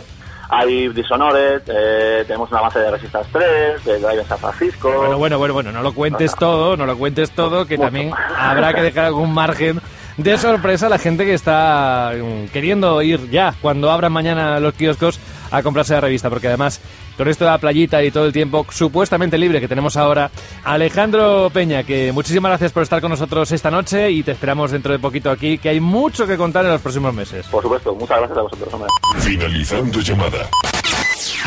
Hay 0.52 0.88
Dishonored, 0.90 1.62
eh, 1.68 2.24
tenemos 2.26 2.50
un 2.52 2.58
avance 2.58 2.80
de 2.80 2.90
Resistance 2.90 3.30
3, 3.32 3.86
de 3.86 4.00
Drive 4.00 4.26
San 4.26 4.40
Francisco. 4.40 4.92
Bueno, 4.92 5.18
bueno, 5.20 5.38
bueno, 5.38 5.54
bueno, 5.54 5.72
no 5.72 5.84
lo 5.84 5.94
cuentes 5.94 6.34
todo, 6.40 6.76
no 6.76 6.88
lo 6.88 6.98
cuentes 6.98 7.30
todo, 7.32 7.68
que 7.68 7.78
también 7.78 8.12
habrá 8.36 8.74
que 8.74 8.82
dejar 8.82 9.06
algún 9.06 9.32
margen 9.32 9.80
de 10.20 10.38
sorpresa 10.38 10.88
a 10.88 10.90
la 10.90 10.98
gente 10.98 11.26
que 11.26 11.34
está 11.34 12.12
mm, 12.14 12.48
queriendo 12.52 13.02
ir 13.02 13.30
ya, 13.30 13.56
cuando 13.62 13.90
abran 13.90 14.12
mañana 14.12 14.60
los 14.60 14.74
kioscos, 14.74 15.20
a 15.50 15.64
comprarse 15.64 15.94
la 15.94 16.02
revista, 16.02 16.30
porque 16.30 16.48
además, 16.48 16.82
con 17.18 17.28
esto 17.28 17.46
de 17.46 17.52
la 17.52 17.58
playita 17.58 18.04
y 18.04 18.12
todo 18.12 18.26
el 18.26 18.34
tiempo 18.34 18.66
supuestamente 18.70 19.38
libre 19.38 19.62
que 19.62 19.68
tenemos 19.68 19.96
ahora, 19.96 20.30
Alejandro 20.64 21.50
Peña, 21.54 21.84
que 21.84 22.12
muchísimas 22.12 22.50
gracias 22.50 22.74
por 22.74 22.84
estar 22.84 23.00
con 23.00 23.12
nosotros 23.12 23.52
esta 23.52 23.72
noche 23.72 24.12
y 24.12 24.22
te 24.22 24.34
esperamos 24.34 24.72
dentro 24.72 24.92
de 24.92 25.00
poquito 25.00 25.32
aquí, 25.32 25.58
que 25.58 25.70
hay 25.70 25.80
mucho 25.80 26.28
que 26.28 26.38
contar 26.38 26.66
en 26.66 26.72
los 26.72 26.82
próximos 26.82 27.14
meses. 27.14 27.48
Por 27.48 27.64
supuesto, 27.64 27.96
muchas 27.96 28.18
gracias 28.18 28.38
a 28.38 28.42
vosotros, 28.42 28.74
hombre. 28.74 28.90
Finalizando 29.20 30.00
llamada. 30.02 30.50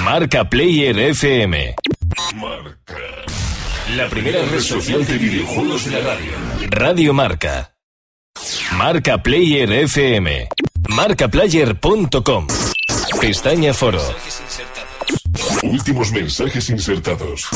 Marca 0.03 0.49
Player 0.49 0.99
FM. 0.99 1.75
Marca. 2.37 2.97
La 3.97 4.09
primera 4.09 4.39
red 4.51 4.61
social 4.61 5.05
de 5.05 5.19
videojuegos 5.19 5.85
de 5.85 5.91
la 5.91 5.99
radio. 5.99 6.33
Radio 6.71 7.13
Marca. 7.13 7.72
Marca 8.77 9.23
Player 9.23 9.71
FM. 9.71 10.49
Marcaplayer.com. 10.89 12.47
Pestaña 13.21 13.75
Foro. 13.75 14.01
Últimos 15.63 16.11
mensajes 16.11 16.71
insertados. 16.71 17.49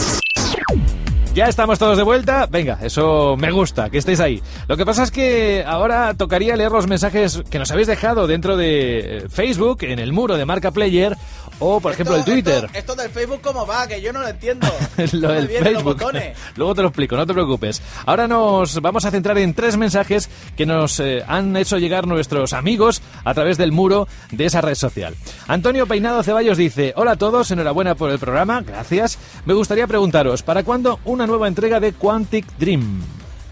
Ya 1.37 1.49
estamos 1.49 1.79
todos 1.79 1.99
de 1.99 2.03
vuelta. 2.03 2.47
Venga, 2.47 2.79
eso 2.81 3.37
me 3.37 3.51
gusta, 3.51 3.91
que 3.91 3.99
estéis 3.99 4.21
ahí. 4.21 4.43
Lo 4.69 4.77
que 4.79 4.87
pasa 4.87 5.03
es 5.03 5.11
que 5.11 5.63
ahora 5.67 6.15
tocaría 6.15 6.57
leer 6.57 6.73
los 6.73 6.87
mensajes 6.87 7.43
que 7.51 7.59
nos 7.59 7.71
habéis 7.71 7.89
dejado 7.89 8.27
dentro 8.27 8.57
de 8.57 9.19
eh, 9.19 9.29
Facebook, 9.29 9.83
en 9.83 9.99
el 9.99 10.15
muro 10.15 10.39
de 10.39 10.47
Marca 10.47 10.71
Player, 10.71 11.15
o 11.59 11.79
por 11.79 11.93
ejemplo 11.93 12.17
el 12.17 12.25
Twitter. 12.25 12.71
Esto, 12.73 12.95
del 12.95 13.11
Facebook, 13.11 13.43
¿cómo 13.43 13.67
va? 13.67 13.87
Que 13.87 14.01
yo 14.01 14.15
no 14.15 14.21
lo 14.21 14.29
entiendo. 14.29 14.67
lo 15.13 15.33
del 15.33 15.49
Facebook. 15.49 16.03
Luego 16.57 16.75
te 16.75 16.81
lo 16.81 16.89
explico, 16.89 17.17
no 17.17 17.27
te 17.27 17.35
preocupes. 17.35 17.83
Ahora 18.07 18.27
nos 18.27 18.81
vamos 18.81 19.05
a 19.05 19.11
centrar 19.11 19.37
en 19.37 19.53
tres 19.53 19.77
mensajes 19.77 20.31
que 20.57 20.65
nos 20.65 20.99
eh, 21.01 21.23
han 21.29 21.55
hecho 21.55 21.77
llegar 21.77 22.07
nuestros 22.07 22.55
amigos 22.55 23.03
a 23.25 23.35
través 23.35 23.59
del 23.59 23.73
muro 23.73 24.09
de 24.31 24.47
esa 24.47 24.63
red 24.63 24.75
social. 24.75 25.15
Antonio 25.49 25.87
Peinado 25.87 26.23
Ceballos 26.23 26.57
dice, 26.57 26.95
hola 26.97 27.13
a 27.13 27.17
todos, 27.17 27.51
enhorabuena 27.51 27.95
por 27.95 28.11
el 28.11 28.19
programa, 28.19 28.63
gracias. 28.63 29.19
Me 29.45 29.53
gustaría 29.53 29.87
preguntaros, 29.87 30.43
¿para 30.43 30.65
cuándo 30.65 30.99
una 31.05 31.26
nueva 31.27 31.49
entrega 31.49 31.81
de 31.81 31.93
Quantic 31.93 32.47
Dream? 32.59 33.03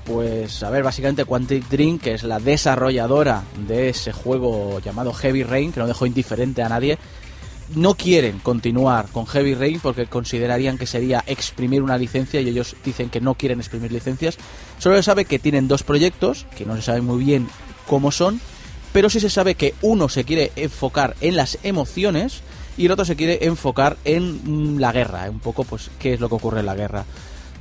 Pues 0.04 0.62
a 0.62 0.70
ver, 0.70 0.82
básicamente 0.82 1.24
Quantic 1.24 1.68
Dream, 1.68 1.98
que 1.98 2.14
es 2.14 2.22
la 2.22 2.38
desarrolladora 2.38 3.42
de 3.66 3.88
ese 3.88 4.12
juego 4.12 4.80
llamado 4.80 5.12
Heavy 5.12 5.42
Rain, 5.42 5.72
que 5.72 5.80
no 5.80 5.86
dejó 5.86 6.06
indiferente 6.06 6.62
a 6.62 6.68
nadie, 6.68 6.98
no 7.74 7.94
quieren 7.94 8.38
continuar 8.38 9.08
con 9.10 9.26
Heavy 9.26 9.54
Rain 9.54 9.80
porque 9.80 10.06
considerarían 10.06 10.78
que 10.78 10.86
sería 10.86 11.24
exprimir 11.26 11.82
una 11.82 11.96
licencia 11.96 12.40
y 12.40 12.48
ellos 12.48 12.76
dicen 12.84 13.08
que 13.08 13.20
no 13.20 13.34
quieren 13.34 13.60
exprimir 13.60 13.92
licencias. 13.92 14.36
Solo 14.78 14.96
se 14.96 15.02
sabe 15.02 15.24
que 15.24 15.38
tienen 15.38 15.68
dos 15.68 15.82
proyectos, 15.82 16.46
que 16.56 16.66
no 16.66 16.76
se 16.76 16.82
sabe 16.82 17.00
muy 17.00 17.24
bien 17.24 17.48
cómo 17.86 18.10
son, 18.10 18.40
pero 18.92 19.10
sí 19.10 19.20
se 19.20 19.30
sabe 19.30 19.54
que 19.54 19.74
uno 19.82 20.08
se 20.08 20.24
quiere 20.24 20.52
enfocar 20.56 21.16
en 21.20 21.36
las 21.36 21.58
emociones 21.62 22.42
y 22.76 22.86
el 22.86 22.92
otro 22.92 23.04
se 23.04 23.16
quiere 23.16 23.44
enfocar 23.46 23.96
en 24.04 24.74
mm, 24.76 24.78
la 24.78 24.92
guerra, 24.92 25.30
un 25.30 25.40
poco 25.40 25.64
pues 25.64 25.90
qué 25.98 26.14
es 26.14 26.20
lo 26.20 26.28
que 26.28 26.34
ocurre 26.34 26.60
en 26.60 26.66
la 26.66 26.74
guerra. 26.74 27.04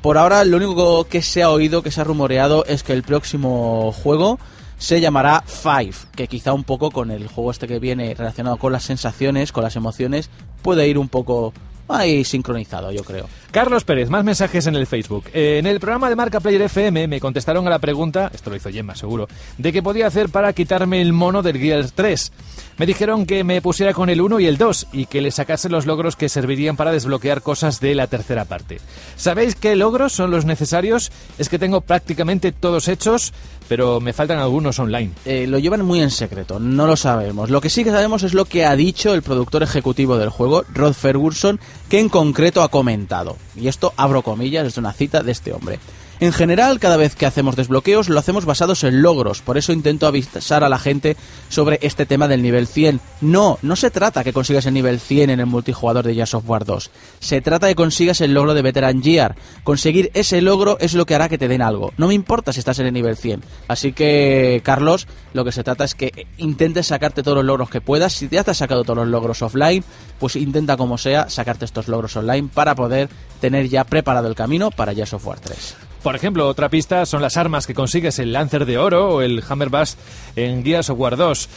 Por 0.04 0.18
ahora 0.18 0.44
lo 0.44 0.58
único 0.58 1.06
que 1.06 1.22
se 1.22 1.44
ha 1.44 1.50
oído, 1.50 1.82
que 1.82 1.90
se 1.90 2.02
ha 2.02 2.04
rumoreado 2.04 2.66
es 2.66 2.84
que 2.84 2.92
el 2.92 3.04
próximo 3.04 3.94
juego 3.94 4.38
se 4.78 5.00
llamará 5.00 5.46
Five, 5.48 5.96
que 6.14 6.28
quizá 6.28 6.52
un 6.52 6.66
poco 6.66 6.92
con 6.92 7.10
el 7.10 7.30
juego 7.30 7.52
este 7.52 7.70
que 7.70 7.80
viene 7.80 8.14
relacionado 8.14 8.58
con 8.58 8.74
las 8.74 8.84
sensaciones, 8.84 9.54
con 9.54 9.64
las 9.64 9.78
emociones, 9.78 10.30
puede 10.62 10.90
ir 10.90 10.98
un 10.98 11.08
poco 11.08 11.54
ahí 11.88 12.24
sincronizado, 12.24 12.92
yo 12.92 13.04
creo. 13.04 13.28
Carlos 13.52 13.84
Pérez, 13.84 14.10
más 14.10 14.24
mensajes 14.24 14.66
en 14.68 14.76
el 14.76 14.88
Facebook. 14.88 15.26
Eh, 15.34 15.58
en 15.60 15.68
el 15.68 15.80
programa 15.80 16.10
de 16.10 16.16
Marca 16.16 16.40
Player 16.40 16.64
FM 16.64 17.08
me 17.08 17.20
contestaron 17.20 17.68
a 17.68 17.70
la 17.70 17.80
pregunta, 17.80 18.32
esto 18.34 18.50
lo 18.50 18.56
hizo 18.56 18.72
Gemma 18.72 18.96
seguro, 18.96 19.28
de 19.58 19.72
qué 19.72 19.84
podía 19.84 20.08
hacer 20.08 20.30
para 20.30 20.54
quitarme 20.54 21.02
el 21.02 21.14
mono 21.14 21.44
del 21.44 21.60
Gears 21.60 21.94
3. 21.94 22.32
Me 22.78 22.88
dijeron 22.88 23.28
que 23.28 23.44
me 23.44 23.62
pusiera 23.62 23.94
con 23.94 24.10
el 24.10 24.22
1 24.22 24.40
y 24.40 24.48
el 24.48 24.58
2 24.58 24.88
y 24.94 25.06
que 25.06 25.22
le 25.22 25.30
sacase 25.30 25.70
los 25.70 25.86
logros 25.86 26.16
que 26.16 26.30
servirían 26.30 26.76
para 26.76 26.92
desbloquear 26.92 27.44
cosas 27.44 27.80
de 27.80 27.94
la 27.94 28.08
tercera 28.08 28.46
parte. 28.46 28.80
¿Sabéis 29.16 29.56
qué 29.56 29.76
logros 29.76 30.14
son 30.14 30.32
los 30.32 30.46
necesarios? 30.46 31.12
Es 31.38 31.50
que 31.50 31.60
tengo 31.60 31.82
prácticamente 31.82 32.52
todos 32.52 32.88
hechos, 32.88 33.34
pero 33.74 34.00
me 34.00 34.14
faltan 34.14 34.38
algunos 34.38 34.78
online. 34.78 35.10
Eh, 35.26 35.48
lo 35.48 35.58
llevan 35.58 35.84
muy 35.84 36.00
en 36.00 36.12
secreto, 36.12 36.60
no 36.60 36.86
lo 36.86 36.96
sabemos. 36.96 37.50
Lo 37.50 37.60
que 37.60 37.72
sí 37.72 37.84
que 37.84 37.90
sabemos 37.90 38.22
es 38.22 38.36
lo 38.36 38.46
que 38.46 38.68
ha 38.68 38.76
dicho 38.76 39.16
el 39.16 39.24
productor 39.24 39.64
ejecutivo 39.64 40.16
del 40.20 40.30
juego, 40.30 40.64
Rod 40.72 40.94
Ferguson, 40.94 41.60
que 41.90 42.00
en 42.00 42.08
concreto 42.08 42.62
ha 42.62 42.70
comentado. 42.70 43.36
Y 43.56 43.70
esto 43.70 43.92
abro 43.98 44.22
comillas, 44.22 44.68
es 44.68 44.78
una 44.78 44.94
cita 44.94 45.24
de 45.24 45.32
este 45.32 45.54
hombre. 45.54 45.80
En 46.24 46.32
general, 46.32 46.80
cada 46.80 46.96
vez 46.96 47.18
que 47.18 47.26
hacemos 47.26 47.58
desbloqueos 47.58 48.08
lo 48.08 48.18
hacemos 48.18 48.46
basados 48.46 48.86
en 48.86 49.02
logros, 49.02 49.42
por 49.42 49.58
eso 49.58 49.74
intento 49.74 50.08
avisar 50.08 50.64
a 50.64 50.70
la 50.70 50.80
gente 50.80 51.18
sobre 51.50 51.80
este 51.82 52.06
tema 52.06 52.30
del 52.30 52.42
nivel 52.42 52.66
100. 52.66 53.02
No, 53.20 53.60
no 53.62 53.76
se 53.76 53.92
trata 53.92 54.24
que 54.24 54.32
consigas 54.32 54.66
el 54.66 54.74
nivel 54.74 55.02
100 55.02 55.32
en 55.32 55.42
el 55.42 55.48
multijugador 55.48 56.06
de 56.06 56.16
Jazz 56.16 56.34
of 56.34 56.50
War 56.50 56.64
2. 56.64 56.92
Se 57.20 57.42
trata 57.42 57.68
de 57.68 57.74
que 57.74 57.76
consigas 57.76 58.22
el 58.22 58.34
logro 58.34 58.54
de 58.54 58.62
Veteran 58.62 59.04
Gear. 59.04 59.36
Conseguir 59.66 60.12
ese 60.14 60.40
logro 60.40 60.78
es 60.80 60.94
lo 60.94 61.06
que 61.06 61.14
hará 61.14 61.28
que 61.28 61.38
te 61.38 61.50
den 61.50 61.62
algo. 61.62 61.92
No 61.98 62.08
me 62.08 62.14
importa 62.14 62.54
si 62.54 62.60
estás 62.60 62.80
en 62.80 62.86
el 62.86 62.94
nivel 62.94 63.18
100. 63.18 63.44
Así 63.68 63.92
que, 63.92 64.62
Carlos, 64.64 65.10
lo 65.34 65.44
que 65.44 65.52
se 65.52 65.66
trata 65.66 65.84
es 65.84 65.94
que 65.94 66.28
intentes 66.38 66.88
sacarte 66.88 67.22
todos 67.22 67.36
los 67.36 67.46
logros 67.46 67.70
que 67.70 67.82
puedas. 67.82 68.14
Si 68.14 68.30
ya 68.30 68.46
te 68.46 68.52
has 68.52 68.58
sacado 68.60 68.86
todos 68.86 69.00
los 69.00 69.10
logros 69.10 69.42
offline, 69.42 69.84
pues 70.20 70.38
intenta 70.38 70.78
como 70.78 70.98
sea 70.98 71.30
sacarte 71.30 71.66
estos 71.66 71.90
logros 71.90 72.16
online 72.16 72.48
para 72.54 72.76
poder 72.76 73.10
tener 73.42 73.68
ya 73.68 73.84
preparado 73.84 74.30
el 74.30 74.36
camino 74.36 74.72
para 74.72 74.94
Jazz 74.94 75.16
of 75.16 75.28
War 75.28 75.42
3. 75.42 75.76
Por 76.04 76.18
ejemplo, 76.18 76.50
otra 76.50 76.68
pista 76.68 77.06
son 77.06 77.22
las 77.22 77.38
armas 77.38 77.66
que 77.66 77.74
consigues, 77.74 78.20
el 78.20 78.34
Lancer 78.34 78.66
de 78.66 78.78
Oro 78.78 79.16
o 79.16 79.22
el 79.22 79.42
Hammer 79.48 79.70
Bass 79.70 79.96
en 80.36 80.62
Gears 80.62 80.90
of 80.90 81.00
War 81.00 81.16
2. 81.16 81.50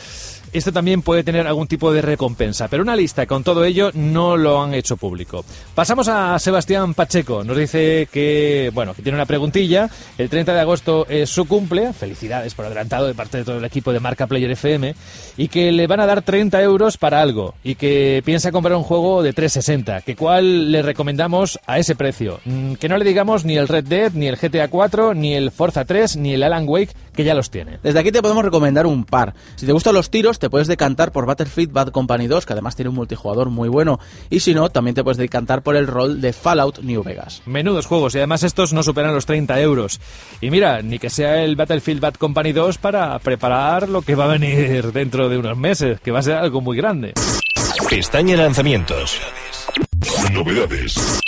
Esto 0.52 0.72
también 0.72 1.02
puede 1.02 1.22
tener 1.24 1.46
algún 1.46 1.66
tipo 1.66 1.92
de 1.92 2.02
recompensa, 2.02 2.68
pero 2.68 2.82
una 2.82 2.96
lista 2.96 3.26
con 3.26 3.44
todo 3.44 3.64
ello 3.64 3.90
no 3.94 4.36
lo 4.36 4.62
han 4.62 4.74
hecho 4.74 4.96
público. 4.96 5.44
Pasamos 5.74 6.08
a 6.08 6.38
Sebastián 6.38 6.94
Pacheco. 6.94 7.44
Nos 7.44 7.56
dice 7.56 8.08
que, 8.10 8.70
bueno, 8.72 8.94
que 8.94 9.02
tiene 9.02 9.16
una 9.16 9.26
preguntilla. 9.26 9.90
El 10.16 10.28
30 10.30 10.54
de 10.54 10.60
agosto 10.60 11.06
es 11.08 11.28
su 11.28 11.46
cumple. 11.46 11.92
Felicidades 11.92 12.54
por 12.54 12.64
adelantado 12.66 13.06
de 13.06 13.14
parte 13.14 13.38
de 13.38 13.44
todo 13.44 13.58
el 13.58 13.64
equipo 13.64 13.92
de 13.92 14.00
Marca 14.00 14.26
Player 14.26 14.50
FM. 14.50 14.94
Y 15.36 15.48
que 15.48 15.72
le 15.72 15.86
van 15.86 16.00
a 16.00 16.06
dar 16.06 16.22
30 16.22 16.62
euros 16.62 16.96
para 16.96 17.20
algo. 17.20 17.54
Y 17.62 17.74
que 17.74 18.22
piensa 18.24 18.52
comprar 18.52 18.76
un 18.76 18.82
juego 18.84 19.22
de 19.22 19.32
360. 19.32 20.00
Que 20.02 20.16
cuál 20.16 20.72
le 20.72 20.82
recomendamos 20.82 21.58
a 21.66 21.78
ese 21.78 21.94
precio. 21.94 22.40
Mm, 22.44 22.74
Que 22.74 22.88
no 22.88 22.96
le 22.96 23.04
digamos 23.04 23.44
ni 23.44 23.56
el 23.56 23.68
Red 23.68 23.84
Dead, 23.84 24.12
ni 24.12 24.26
el 24.26 24.36
GTA 24.36 24.68
4, 24.68 25.14
ni 25.14 25.34
el 25.34 25.50
Forza 25.50 25.84
3, 25.84 26.16
ni 26.16 26.34
el 26.34 26.42
Alan 26.42 26.64
Wake, 26.66 26.94
que 27.14 27.24
ya 27.24 27.34
los 27.34 27.50
tiene. 27.50 27.78
Desde 27.82 27.98
aquí 28.00 28.12
te 28.12 28.22
podemos 28.22 28.44
recomendar 28.44 28.86
un 28.86 29.04
par. 29.04 29.34
Si 29.56 29.66
te 29.66 29.72
gustan 29.72 29.94
los 29.94 30.10
tiros, 30.10 30.35
te 30.38 30.50
puedes 30.50 30.68
decantar 30.68 31.12
por 31.12 31.26
Battlefield 31.26 31.72
Bad 31.72 31.88
Company 31.88 32.26
2, 32.26 32.46
que 32.46 32.52
además 32.52 32.76
tiene 32.76 32.88
un 32.88 32.94
multijugador 32.94 33.50
muy 33.50 33.68
bueno. 33.68 33.98
Y 34.30 34.40
si 34.40 34.54
no, 34.54 34.68
también 34.68 34.94
te 34.94 35.02
puedes 35.02 35.18
decantar 35.18 35.62
por 35.62 35.76
el 35.76 35.86
rol 35.86 36.20
de 36.20 36.32
Fallout 36.32 36.78
New 36.80 37.02
Vegas. 37.02 37.42
Menudos 37.46 37.86
juegos 37.86 38.14
y 38.14 38.18
además 38.18 38.42
estos 38.42 38.72
no 38.72 38.82
superan 38.82 39.14
los 39.14 39.26
30 39.26 39.60
euros. 39.60 40.00
Y 40.40 40.50
mira, 40.50 40.82
ni 40.82 40.98
que 40.98 41.10
sea 41.10 41.42
el 41.42 41.56
Battlefield 41.56 42.00
Bad 42.00 42.14
Company 42.14 42.52
2 42.52 42.78
para 42.78 43.18
preparar 43.18 43.88
lo 43.88 44.02
que 44.02 44.14
va 44.14 44.24
a 44.24 44.28
venir 44.28 44.92
dentro 44.92 45.28
de 45.28 45.38
unos 45.38 45.56
meses, 45.56 46.00
que 46.00 46.10
va 46.10 46.20
a 46.20 46.22
ser 46.22 46.34
algo 46.34 46.60
muy 46.60 46.76
grande. 46.76 47.12
Pestaña 47.88 48.36
lanzamientos. 48.36 49.20
Novedades. 50.32 51.20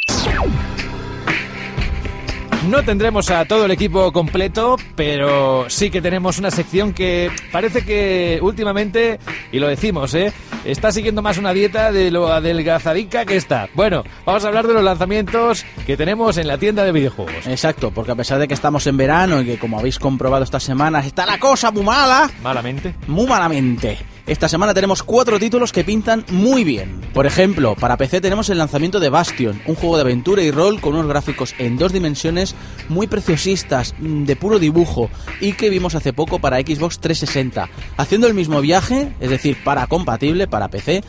No 2.67 2.83
tendremos 2.83 3.31
a 3.31 3.45
todo 3.47 3.65
el 3.65 3.71
equipo 3.71 4.13
completo, 4.13 4.77
pero 4.97 5.67
sí 5.71 5.91
que 5.91 6.03
tenemos 6.03 6.39
una 6.39 6.51
sección 6.51 6.93
que 6.93 7.31
parece 7.53 7.85
que 7.85 8.41
últimamente, 8.43 9.19
y 9.53 9.59
lo 9.59 9.69
decimos, 9.69 10.13
¿eh? 10.15 10.33
está 10.65 10.91
siguiendo 10.93 11.23
más 11.23 11.39
una 11.39 11.53
dieta 11.53 11.93
de 11.93 12.11
lo 12.11 12.29
adelgazadica 12.31 13.25
que 13.25 13.37
está. 13.37 13.69
Bueno, 13.75 14.03
vamos 14.27 14.45
a 14.45 14.49
hablar 14.49 14.67
de 14.67 14.75
los 14.75 14.83
lanzamientos 14.83 15.65
que 15.87 15.97
tenemos 15.97 16.37
en 16.37 16.49
la 16.49 16.59
tienda 16.59 16.85
de 16.85 16.93
videojuegos. 16.93 17.47
Exacto, 17.47 17.91
porque 17.93 18.13
a 18.13 18.17
pesar 18.17 18.39
de 18.39 18.49
que 18.49 18.55
estamos 18.55 18.87
en 18.87 18.97
verano 18.97 19.41
y 19.41 19.47
que 19.47 19.59
como 19.59 19.79
habéis 19.79 19.99
comprobado 19.99 20.45
estas 20.45 20.65
semanas 20.65 21.07
está 21.07 21.25
la 21.25 21.39
cosa 21.39 21.71
muy 21.71 21.85
mala, 21.85 22.29
Malamente. 22.43 22.93
muy 23.07 23.27
malamente. 23.27 23.99
Esta 24.29 24.47
semana 24.47 24.75
tenemos 24.75 25.03
cuatro 25.03 25.39
títulos 25.39 25.73
que 25.73 25.85
pintan 25.85 26.23
muy 26.31 26.63
bien. 26.63 27.01
Por 27.15 27.25
ejemplo, 27.25 27.75
para 27.75 27.97
PC 27.97 28.21
tenemos 28.21 28.51
el 28.51 28.59
lanzamiento 28.59 29.01
de 29.01 29.09
Bastion, 29.09 29.59
un 29.65 29.75
juego 29.75 29.97
de 29.97 30.03
aventura 30.03 30.43
y 30.43 30.51
rol 30.51 30.83
con 30.83 30.93
unos 30.93 31.07
gráficos 31.07 31.55
en 31.59 31.79
dos 31.79 31.95
dimensiones 31.95 32.55
muy 32.91 33.07
preciosistas, 33.07 33.95
mm, 33.99 34.25
de 34.25 34.37
puro 34.37 34.59
dibujo, 34.59 35.09
y 35.41 35.55
que 35.55 35.71
vimos 35.71 35.95
hace 35.95 36.13
poco 36.13 36.41
para 36.41 36.59
Xbox 36.59 36.99
360. 36.99 37.71
Haciendo 37.97 38.27
el 38.27 38.35
mismo 38.35 38.61
viaje, 38.61 39.15
es 39.19 39.31
decir, 39.31 39.57
para 39.65 39.87
compatible, 39.87 40.47
para 40.47 40.69
PC, 40.69 41.03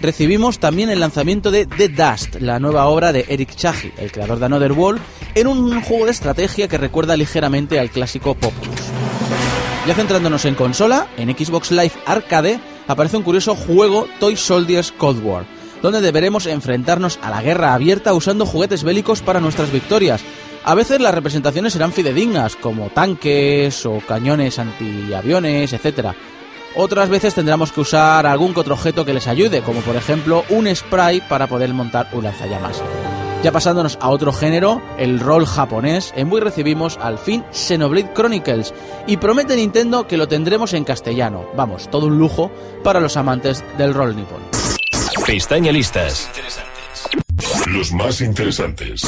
recibimos 0.00 0.58
también 0.58 0.88
el 0.88 1.00
lanzamiento 1.00 1.50
de 1.50 1.66
The 1.66 1.90
Dust, 1.90 2.36
la 2.40 2.58
nueva 2.58 2.86
obra 2.86 3.12
de 3.12 3.26
Eric 3.28 3.54
Chahi, 3.54 3.92
el 3.98 4.10
creador 4.10 4.38
de 4.38 4.46
Another 4.46 4.72
World, 4.72 5.02
en 5.34 5.46
un 5.46 5.82
juego 5.82 6.06
de 6.06 6.12
estrategia 6.12 6.68
que 6.68 6.78
recuerda 6.78 7.18
ligeramente 7.18 7.78
al 7.78 7.90
clásico 7.90 8.34
Populous. 8.34 8.80
Ya 9.84 9.94
centrándonos 9.96 10.44
en 10.44 10.54
consola, 10.54 11.08
en 11.16 11.36
Xbox 11.36 11.72
Live 11.72 11.92
Arcade 12.06 12.60
aparece 12.86 13.16
un 13.16 13.24
curioso 13.24 13.56
juego 13.56 14.06
Toy 14.20 14.36
Soldiers 14.36 14.92
Cold 14.92 15.24
War, 15.24 15.44
donde 15.82 16.00
deberemos 16.00 16.46
enfrentarnos 16.46 17.18
a 17.20 17.30
la 17.30 17.42
guerra 17.42 17.74
abierta 17.74 18.14
usando 18.14 18.46
juguetes 18.46 18.84
bélicos 18.84 19.22
para 19.22 19.40
nuestras 19.40 19.72
victorias. 19.72 20.22
A 20.64 20.76
veces 20.76 21.00
las 21.00 21.12
representaciones 21.12 21.72
serán 21.72 21.92
fidedignas, 21.92 22.54
como 22.54 22.90
tanques 22.90 23.84
o 23.84 23.98
cañones 24.06 24.60
antiaviones, 24.60 25.72
etc. 25.72 26.10
Otras 26.76 27.08
veces 27.08 27.34
tendremos 27.34 27.72
que 27.72 27.80
usar 27.80 28.24
algún 28.24 28.52
otro 28.56 28.74
objeto 28.74 29.04
que 29.04 29.14
les 29.14 29.26
ayude, 29.26 29.62
como 29.62 29.80
por 29.80 29.96
ejemplo 29.96 30.44
un 30.48 30.72
spray 30.72 31.22
para 31.22 31.48
poder 31.48 31.74
montar 31.74 32.08
un 32.12 32.22
lanzallamas. 32.22 32.80
Ya 33.42 33.50
pasándonos 33.50 33.98
a 34.00 34.08
otro 34.08 34.32
género, 34.32 34.80
el 34.98 35.18
rol 35.18 35.46
japonés, 35.46 36.12
en 36.14 36.32
Wii 36.32 36.42
recibimos 36.42 36.96
al 36.98 37.18
fin 37.18 37.44
Xenoblade 37.50 38.12
Chronicles 38.14 38.72
y 39.08 39.16
promete 39.16 39.56
Nintendo 39.56 40.06
que 40.06 40.16
lo 40.16 40.28
tendremos 40.28 40.74
en 40.74 40.84
castellano. 40.84 41.46
Vamos, 41.56 41.90
todo 41.90 42.06
un 42.06 42.18
lujo 42.18 42.52
para 42.84 43.00
los 43.00 43.16
amantes 43.16 43.64
del 43.76 43.94
rol 43.94 44.14
nipón. 44.14 44.42
Pestaña 45.26 45.72
listas. 45.72 46.30
Los 47.66 47.92
más 47.92 48.20
interesantes. 48.20 49.02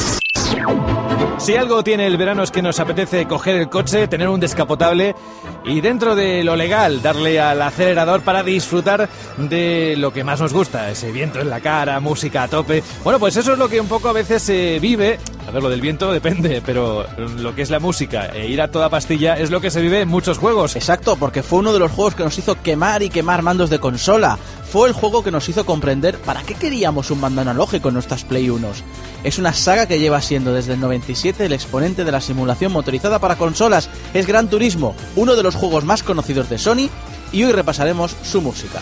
Si 1.39 1.57
algo 1.57 1.85
tiene 1.85 2.07
el 2.07 2.17
verano 2.17 2.43
es 2.43 2.51
que 2.51 2.63
nos 2.63 2.81
apetece 2.81 3.27
coger 3.27 3.57
el 3.57 3.69
coche, 3.69 4.09
tener 4.09 4.29
un 4.29 4.41
descapotable 4.41 5.15
y 5.67 5.81
dentro 5.81 6.15
de 6.15 6.43
lo 6.43 6.57
legal 6.57 7.03
darle 7.03 7.41
al 7.41 7.61
acelerador 7.61 8.23
para 8.23 8.43
disfrutar 8.43 9.09
de 9.37 9.95
lo 9.99 10.13
que 10.13 10.25
más 10.25 10.41
nos 10.41 10.53
gusta, 10.53 10.91
ese 10.91 11.13
viento 11.13 11.41
en 11.41 11.51
la 11.51 11.61
cara, 11.61 12.01
música 12.01 12.45
a 12.45 12.49
tope. 12.49 12.83
Bueno, 13.03 13.19
pues 13.19 13.37
eso 13.37 13.53
es 13.53 13.59
lo 13.59 13.69
que 13.69 13.81
un 13.81 13.89
poco 13.89 14.09
a 14.09 14.13
veces 14.13 14.43
se 14.43 14.79
vive. 14.79 15.19
A 15.47 15.51
ver, 15.51 15.63
lo 15.63 15.69
del 15.69 15.83
viento 15.83 16.11
depende, 16.11 16.63
pero 16.65 17.05
lo 17.39 17.55
que 17.55 17.61
es 17.61 17.69
la 17.69 17.79
música 17.79 18.27
e 18.27 18.49
ir 18.49 18.63
a 18.63 18.69
toda 18.69 18.89
pastilla 18.89 19.35
es 19.35 19.51
lo 19.51 19.61
que 19.61 19.71
se 19.71 19.83
vive 19.83 20.01
en 20.01 20.09
muchos 20.09 20.39
juegos. 20.39 20.77
Exacto, 20.77 21.17
porque 21.17 21.43
fue 21.43 21.59
uno 21.59 21.73
de 21.75 21.79
los 21.79 21.93
juegos 21.93 22.15
que 22.15 22.25
nos 22.25 22.39
hizo 22.39 22.61
quemar 22.63 23.03
y 23.03 23.11
quemar 23.11 23.43
mandos 23.43 23.69
de 23.69 23.79
consola. 23.79 24.39
Fue 24.71 24.89
el 24.89 24.95
juego 24.95 25.23
que 25.23 25.31
nos 25.31 25.49
hizo 25.49 25.67
comprender 25.67 26.19
para 26.19 26.43
qué 26.43 26.55
queríamos 26.55 27.11
un 27.11 27.21
mando 27.21 27.43
analógico 27.43 27.89
en 27.89 27.95
nuestras 27.95 28.25
Play 28.25 28.49
1. 28.49 28.69
Es 29.23 29.39
una 29.39 29.53
saga 29.53 29.87
que 29.87 29.99
lleva 29.99 30.21
siendo 30.21 30.44
desde 30.53 30.75
el 30.75 30.81
97 30.81 31.47
el 31.47 31.53
exponente 31.53 32.05
de 32.05 32.13
la 32.13 32.21
simulación 32.21 32.73
motorizada 32.73 33.19
para 33.19 33.37
consolas. 33.37 33.89
Es 34.13 34.27
Gran 34.27 34.49
Turismo, 34.49 34.95
uno 35.17 35.37
de 35.37 35.43
los 35.43 35.55
juegos 35.55 35.85
más 35.85 36.03
conocidos 36.03 36.49
de 36.49 36.59
Sony, 36.59 36.91
y 37.33 37.45
hoy 37.45 37.53
repasaremos 37.53 38.17
su 38.23 38.41
música. 38.41 38.81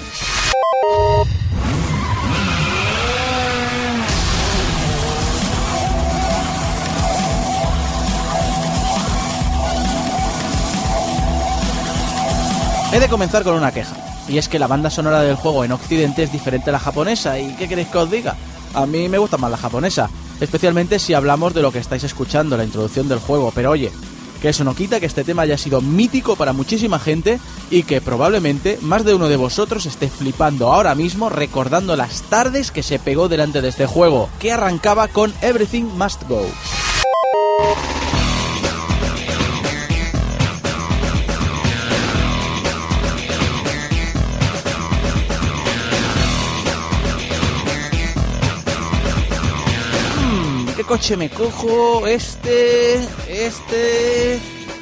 He 12.92 13.00
de 13.00 13.08
comenzar 13.08 13.42
con 13.42 13.54
una 13.54 13.72
queja, 13.72 13.96
y 14.28 14.36
es 14.36 14.50
que 14.50 14.58
la 14.58 14.66
banda 14.66 14.90
sonora 14.90 15.22
del 15.22 15.36
juego 15.36 15.64
en 15.64 15.72
Occidente 15.72 16.24
es 16.24 16.30
diferente 16.30 16.68
a 16.68 16.74
la 16.74 16.78
japonesa, 16.78 17.38
¿y 17.38 17.54
qué 17.54 17.66
queréis 17.66 17.88
que 17.88 17.96
os 17.96 18.10
diga? 18.10 18.36
A 18.74 18.84
mí 18.84 19.08
me 19.08 19.16
gusta 19.16 19.38
más 19.38 19.50
la 19.50 19.56
japonesa, 19.56 20.10
especialmente 20.40 20.98
si 20.98 21.14
hablamos 21.14 21.54
de 21.54 21.62
lo 21.62 21.72
que 21.72 21.78
estáis 21.78 22.04
escuchando, 22.04 22.56
la 22.56 22.64
introducción 22.64 23.08
del 23.08 23.18
juego, 23.18 23.52
pero 23.54 23.70
oye, 23.70 23.90
que 24.42 24.48
eso 24.48 24.64
no 24.64 24.74
quita 24.74 24.98
que 24.98 25.06
este 25.06 25.22
tema 25.22 25.42
haya 25.42 25.56
sido 25.56 25.80
mítico 25.80 26.34
para 26.34 26.52
muchísima 26.52 26.98
gente 26.98 27.38
y 27.70 27.84
que 27.84 28.00
probablemente 28.00 28.76
más 28.82 29.04
de 29.04 29.14
uno 29.14 29.28
de 29.28 29.36
vosotros 29.36 29.86
esté 29.86 30.08
flipando 30.08 30.72
ahora 30.72 30.96
mismo 30.96 31.28
recordando 31.28 31.94
las 31.94 32.22
tardes 32.22 32.72
que 32.72 32.82
se 32.82 32.98
pegó 32.98 33.28
delante 33.28 33.62
de 33.62 33.68
este 33.68 33.86
juego, 33.86 34.28
que 34.40 34.50
arrancaba 34.50 35.06
con 35.06 35.32
Everything 35.42 35.84
Must 35.84 36.24
Go. 36.28 36.44
Coche 50.92 51.16
me 51.16 51.30
cojo? 51.30 52.06
Este, 52.06 52.96
este... 53.26 54.38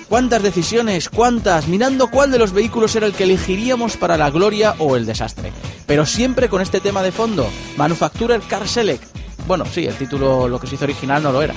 ¿Cuántas 0.09 0.43
decisiones? 0.43 1.09
¿Cuántas? 1.09 1.69
Mirando 1.69 2.09
cuál 2.11 2.33
de 2.33 2.39
los 2.41 2.51
vehículos 2.51 2.97
era 2.97 3.07
el 3.07 3.13
que 3.13 3.23
elegiríamos 3.23 3.97
para 3.97 4.17
la 4.17 4.29
gloria 4.29 4.75
o 4.79 4.97
el 4.97 5.07
desastre. 5.07 5.53
Pero 5.87 6.05
siempre 6.07 6.49
con 6.49 6.63
este 6.63 6.81
tema 6.81 7.05
de 7.05 7.13
fondo. 7.13 7.49
Manufacturer 7.77 8.41
Car 8.41 8.67
Select. 8.67 9.05
Bueno, 9.47 9.65
sí, 9.67 9.87
el 9.87 9.95
título, 9.95 10.49
lo 10.49 10.59
que 10.59 10.67
se 10.67 10.75
hizo 10.75 10.85
original 10.85 11.23
no 11.23 11.31
lo 11.31 11.43
era. 11.43 11.55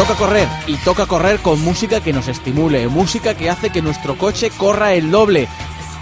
Toca 0.00 0.14
correr 0.14 0.48
y 0.66 0.76
toca 0.76 1.04
correr 1.04 1.40
con 1.40 1.60
música 1.60 2.00
que 2.00 2.14
nos 2.14 2.26
estimule, 2.26 2.88
música 2.88 3.34
que 3.34 3.50
hace 3.50 3.68
que 3.68 3.82
nuestro 3.82 4.16
coche 4.16 4.48
corra 4.50 4.94
el 4.94 5.10
doble. 5.10 5.46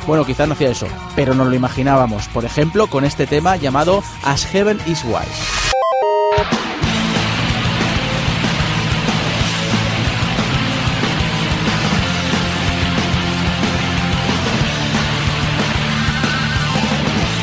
Bueno, 0.07 0.25
quizás 0.25 0.47
no 0.47 0.55
hacía 0.55 0.71
eso, 0.71 0.87
pero 1.17 1.35
nos 1.35 1.49
lo 1.49 1.55
imaginábamos, 1.57 2.29
por 2.29 2.45
ejemplo, 2.45 2.87
con 2.87 3.05
este 3.05 3.27
tema 3.27 3.57
llamado 3.57 4.05
As 4.23 4.47
Heaven 4.47 4.79
is 4.87 5.03
Wise. 5.03 5.27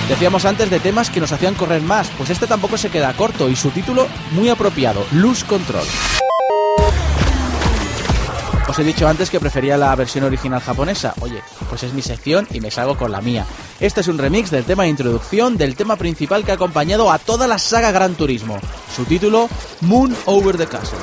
Decíamos 0.08 0.46
antes 0.46 0.70
de 0.70 0.80
temas 0.80 1.10
que 1.10 1.20
nos 1.20 1.34
hacían 1.34 1.56
correr 1.56 1.82
más, 1.82 2.10
pues 2.18 2.30
este 2.30 2.48
tampoco 2.48 2.78
se 2.78 2.90
queda 2.90 3.12
corto 3.12 3.50
y 3.50 3.58
su 3.58 3.72
título 3.72 4.08
muy 4.32 4.48
apropiado, 4.48 5.06
Lose 5.12 5.46
Control. 5.46 5.84
Os 8.68 8.80
he 8.80 8.84
dicho 8.84 9.08
antes 9.08 9.30
que 9.30 9.40
prefería 9.40 9.78
la 9.78 9.96
versión 9.96 10.26
original 10.26 10.60
japonesa. 10.60 11.14
Oye, 11.22 11.42
pues 11.70 11.84
es 11.84 11.94
mi 11.94 12.02
sección 12.02 12.48
y 12.52 12.60
me 12.60 12.72
salgo 12.72 12.98
con 12.98 13.12
la 13.12 13.22
mía. 13.22 13.46
Este 13.80 14.02
es 14.02 14.08
un 14.08 14.18
remix 14.18 14.52
del 14.52 14.66
tema 14.66 14.84
de 14.84 14.90
introducción 14.90 15.56
del 15.56 15.76
tema 15.76 15.96
principal 15.96 16.44
que 16.44 16.52
ha 16.52 16.56
acompañado 16.56 17.12
a 17.12 17.20
toda 17.20 17.48
la 17.48 17.58
saga 17.58 17.92
Gran 17.92 18.16
Turismo. 18.16 18.60
Su 18.94 19.06
título, 19.06 19.48
Moon 19.82 20.16
Over 20.26 20.58
the 20.58 20.68
Castle. 20.68 21.00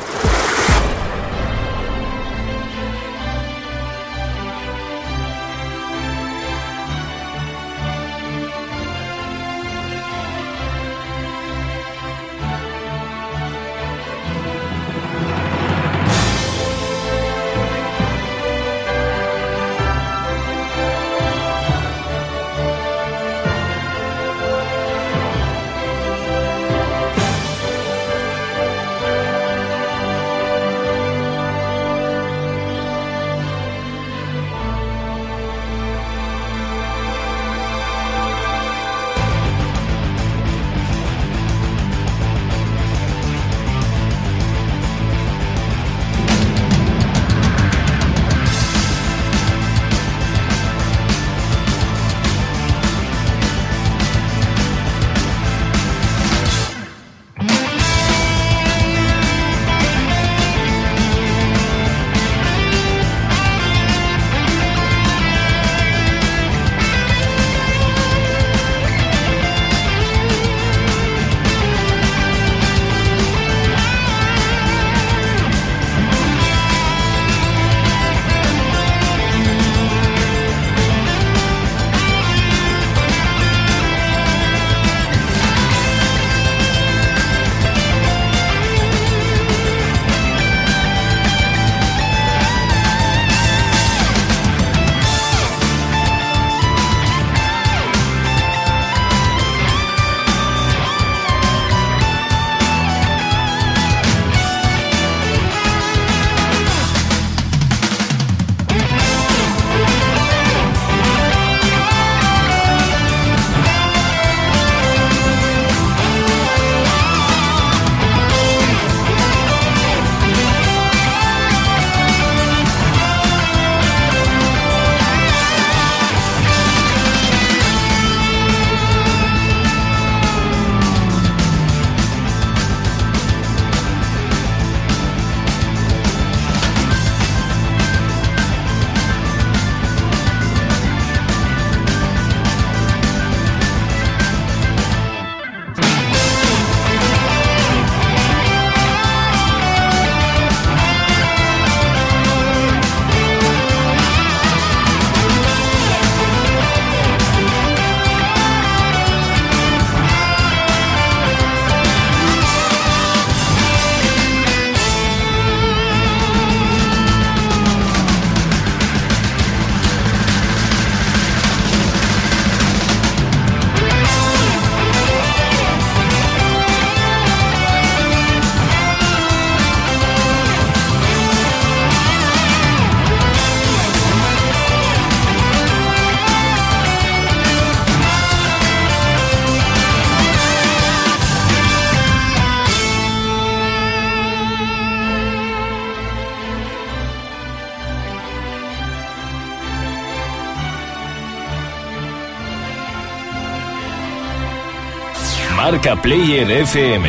Marca 205.73 205.97
Player 205.97 206.51
FM. 206.51 207.09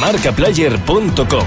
Marcaplayer.com. 0.00 1.46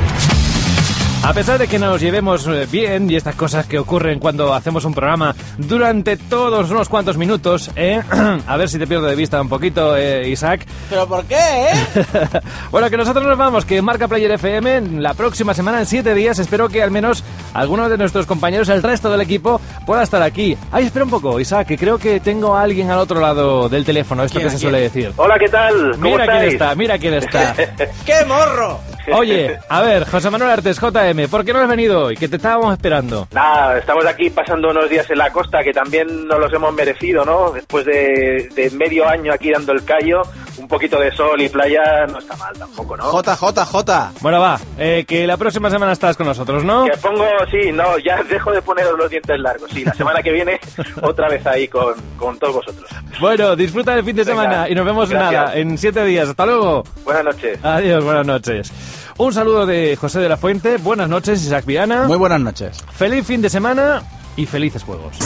A 1.24 1.34
pesar 1.34 1.58
de 1.58 1.68
que 1.70 1.80
nos 1.80 2.02
llevemos 2.02 2.46
eh, 2.46 2.68
bien 2.70 3.10
y 3.10 3.16
estas 3.16 3.36
cosas 3.36 3.68
que 3.68 3.80
ocurren 3.80 4.20
cuando 4.20 4.54
hacemos 4.54 4.84
un 4.84 4.94
programa 4.94 5.34
durante 5.58 6.18
todos 6.18 6.70
unos 6.70 6.90
cuantos 6.90 7.16
minutos, 7.16 7.72
¿eh? 7.78 8.02
a 8.48 8.58
ver 8.58 8.68
si 8.68 8.78
te 8.78 8.86
pierdo 8.86 9.06
de 9.06 9.16
vista 9.16 9.40
un 9.40 9.48
poquito, 9.48 9.96
eh, 9.96 10.28
Isaac. 10.28 10.66
¿Pero 10.90 11.08
por 11.08 11.24
qué, 11.24 11.38
eh? 11.38 11.74
bueno, 12.72 12.90
que 12.90 12.98
nosotros 12.98 13.26
nos 13.26 13.38
vamos, 13.38 13.64
que 13.64 13.82
Marca 13.82 14.10
Player 14.10 14.32
FM 14.32 15.00
la 15.00 15.14
próxima 15.14 15.54
semana, 15.54 15.80
en 15.80 15.86
siete 15.86 16.14
días, 16.14 16.38
espero 16.38 16.68
que 16.68 16.84
al 16.84 16.92
menos 16.92 17.24
alguno 17.54 17.90
de 17.90 17.98
nuestros 17.98 18.26
compañeros, 18.26 18.70
el 18.70 18.84
resto 18.84 19.12
del 19.12 19.22
equipo, 19.22 19.60
pueda 19.86 20.04
estar 20.04 20.22
aquí. 20.22 20.58
Ay, 20.72 20.86
espera 20.86 21.06
un 21.06 21.12
poco, 21.12 21.40
Isaac, 21.40 21.68
que 21.68 21.78
creo 21.78 21.98
que 21.98 22.20
tengo 22.20 22.56
a 22.56 22.62
alguien 22.64 22.90
al 22.92 23.00
otro 23.00 23.20
lado 23.20 23.70
del 23.70 23.86
teléfono, 23.86 24.24
esto 24.24 24.40
que 24.40 24.50
se 24.50 24.58
suele 24.58 24.82
decir. 24.82 25.12
Hola, 25.18 25.38
¿qué 25.40 25.50
tal? 25.50 25.92
¿Cómo 25.92 26.04
Mira 26.04 26.26
quién 26.26 26.36
estáis? 26.38 26.54
está, 26.54 26.76
mira 26.76 26.98
quién 26.98 27.14
está. 27.16 27.54
¡Qué 28.06 28.26
morro! 28.28 28.80
Oye, 29.14 29.58
a 29.68 29.82
ver, 29.82 30.06
José 30.08 30.30
Manuel 30.30 30.52
Artes, 30.52 30.80
JM, 30.80 31.28
¿por 31.30 31.44
qué 31.44 31.54
no 31.54 31.60
has 31.60 31.68
venido 31.68 32.06
hoy? 32.06 32.16
Que 32.16 32.28
te 32.28 32.36
estábamos 32.36 32.72
esperando. 32.74 33.28
Nada, 33.34 33.80
estamos 33.80 34.06
aquí 34.06 34.30
pasando 34.30 34.70
unos 34.70 34.90
días 34.90 35.10
en 35.10 35.18
la 35.18 35.32
costa 35.32 35.64
que 35.64 35.72
también 35.74 36.28
nos 36.28 36.40
los 36.40 36.54
hemos 36.54 36.72
merecido, 36.74 37.26
¿no? 37.26 37.52
Después 37.52 37.84
de, 37.86 38.50
de 38.56 38.70
medio 38.72 39.08
año 39.10 39.34
aquí 39.34 39.50
dando 39.52 39.74
el 39.74 39.84
callo, 39.84 40.22
un 40.62 40.68
poquito 40.68 41.00
de 41.00 41.12
sol 41.12 41.42
y 41.42 41.50
playa 41.50 42.06
no 42.08 42.20
está 42.20 42.36
mal 42.38 42.54
tampoco, 42.58 42.96
¿no? 42.96 43.12
JJJ. 43.22 44.22
Bueno, 44.22 44.40
va, 44.40 44.60
eh, 44.78 45.04
que 45.08 45.26
la 45.26 45.38
próxima 45.38 45.70
semana 45.70 45.92
estás 45.92 46.16
con 46.16 46.28
nosotros, 46.28 46.64
¿no? 46.64 46.86
Que 46.86 46.98
pongo, 46.98 47.26
sí, 47.50 47.72
no, 47.72 47.98
ya 47.98 48.22
dejo 48.30 48.52
de 48.52 48.62
poneros 48.62 48.98
los 48.98 49.10
dientes 49.10 49.40
largos. 49.40 49.72
Sí, 49.72 49.84
la 49.84 49.94
semana 49.94 50.22
que 50.22 50.32
viene 50.32 50.60
otra 51.02 51.28
vez 51.30 51.46
ahí 51.48 51.68
con, 51.68 51.96
con 52.18 52.38
todos 52.38 52.56
vosotros. 52.56 52.90
Bueno, 53.20 53.56
disfruta 53.56 53.96
del 53.96 54.06
fin 54.06 54.16
de 54.16 54.24
Venga, 54.24 54.42
semana 54.44 54.70
y 54.70 54.76
nos 54.76 54.86
vemos 54.86 55.10
gracias. 55.10 55.34
nada 55.34 55.56
en 55.56 55.78
siete 55.78 56.06
días. 56.06 56.30
Hasta 56.30 56.46
luego. 56.46 56.84
Buenas 57.04 57.26
noches. 57.26 57.60
Adiós, 57.64 58.04
buenas 58.04 58.26
noches. 58.26 58.72
Un 59.18 59.34
saludo 59.34 59.66
de 59.66 59.96
José 60.00 60.20
de 60.20 60.30
la 60.30 60.38
Fuente. 60.38 60.78
Buenas 60.78 61.10
noches, 61.10 61.44
Isaac 61.44 61.66
Viana. 61.66 62.04
Muy 62.08 62.18
buenas 62.18 62.40
noches. 62.40 62.84
Feliz 62.94 63.26
fin 63.26 63.42
de 63.42 63.50
semana 63.50 64.02
y 64.38 64.46
felices 64.46 64.84
juegos. 64.84 65.18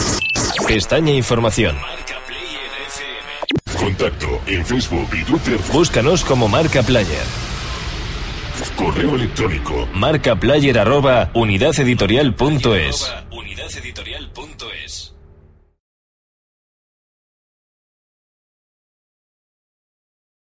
Pestaña 0.66 1.12
Información. 1.12 1.76
Contacto 3.86 4.40
en 4.48 4.66
Facebook 4.66 5.08
y 5.14 5.22
Twitter. 5.22 5.60
Búscanos 5.72 6.24
como 6.24 6.48
Marca 6.48 6.82
Player. 6.82 7.22
Correo 8.74 9.14
electrónico. 9.14 9.88
Marcaplayer 9.94 10.76
arroba 10.76 11.30
unidadeditorial.es. 11.34 13.14
Unidadeditorial.es. 13.30 15.05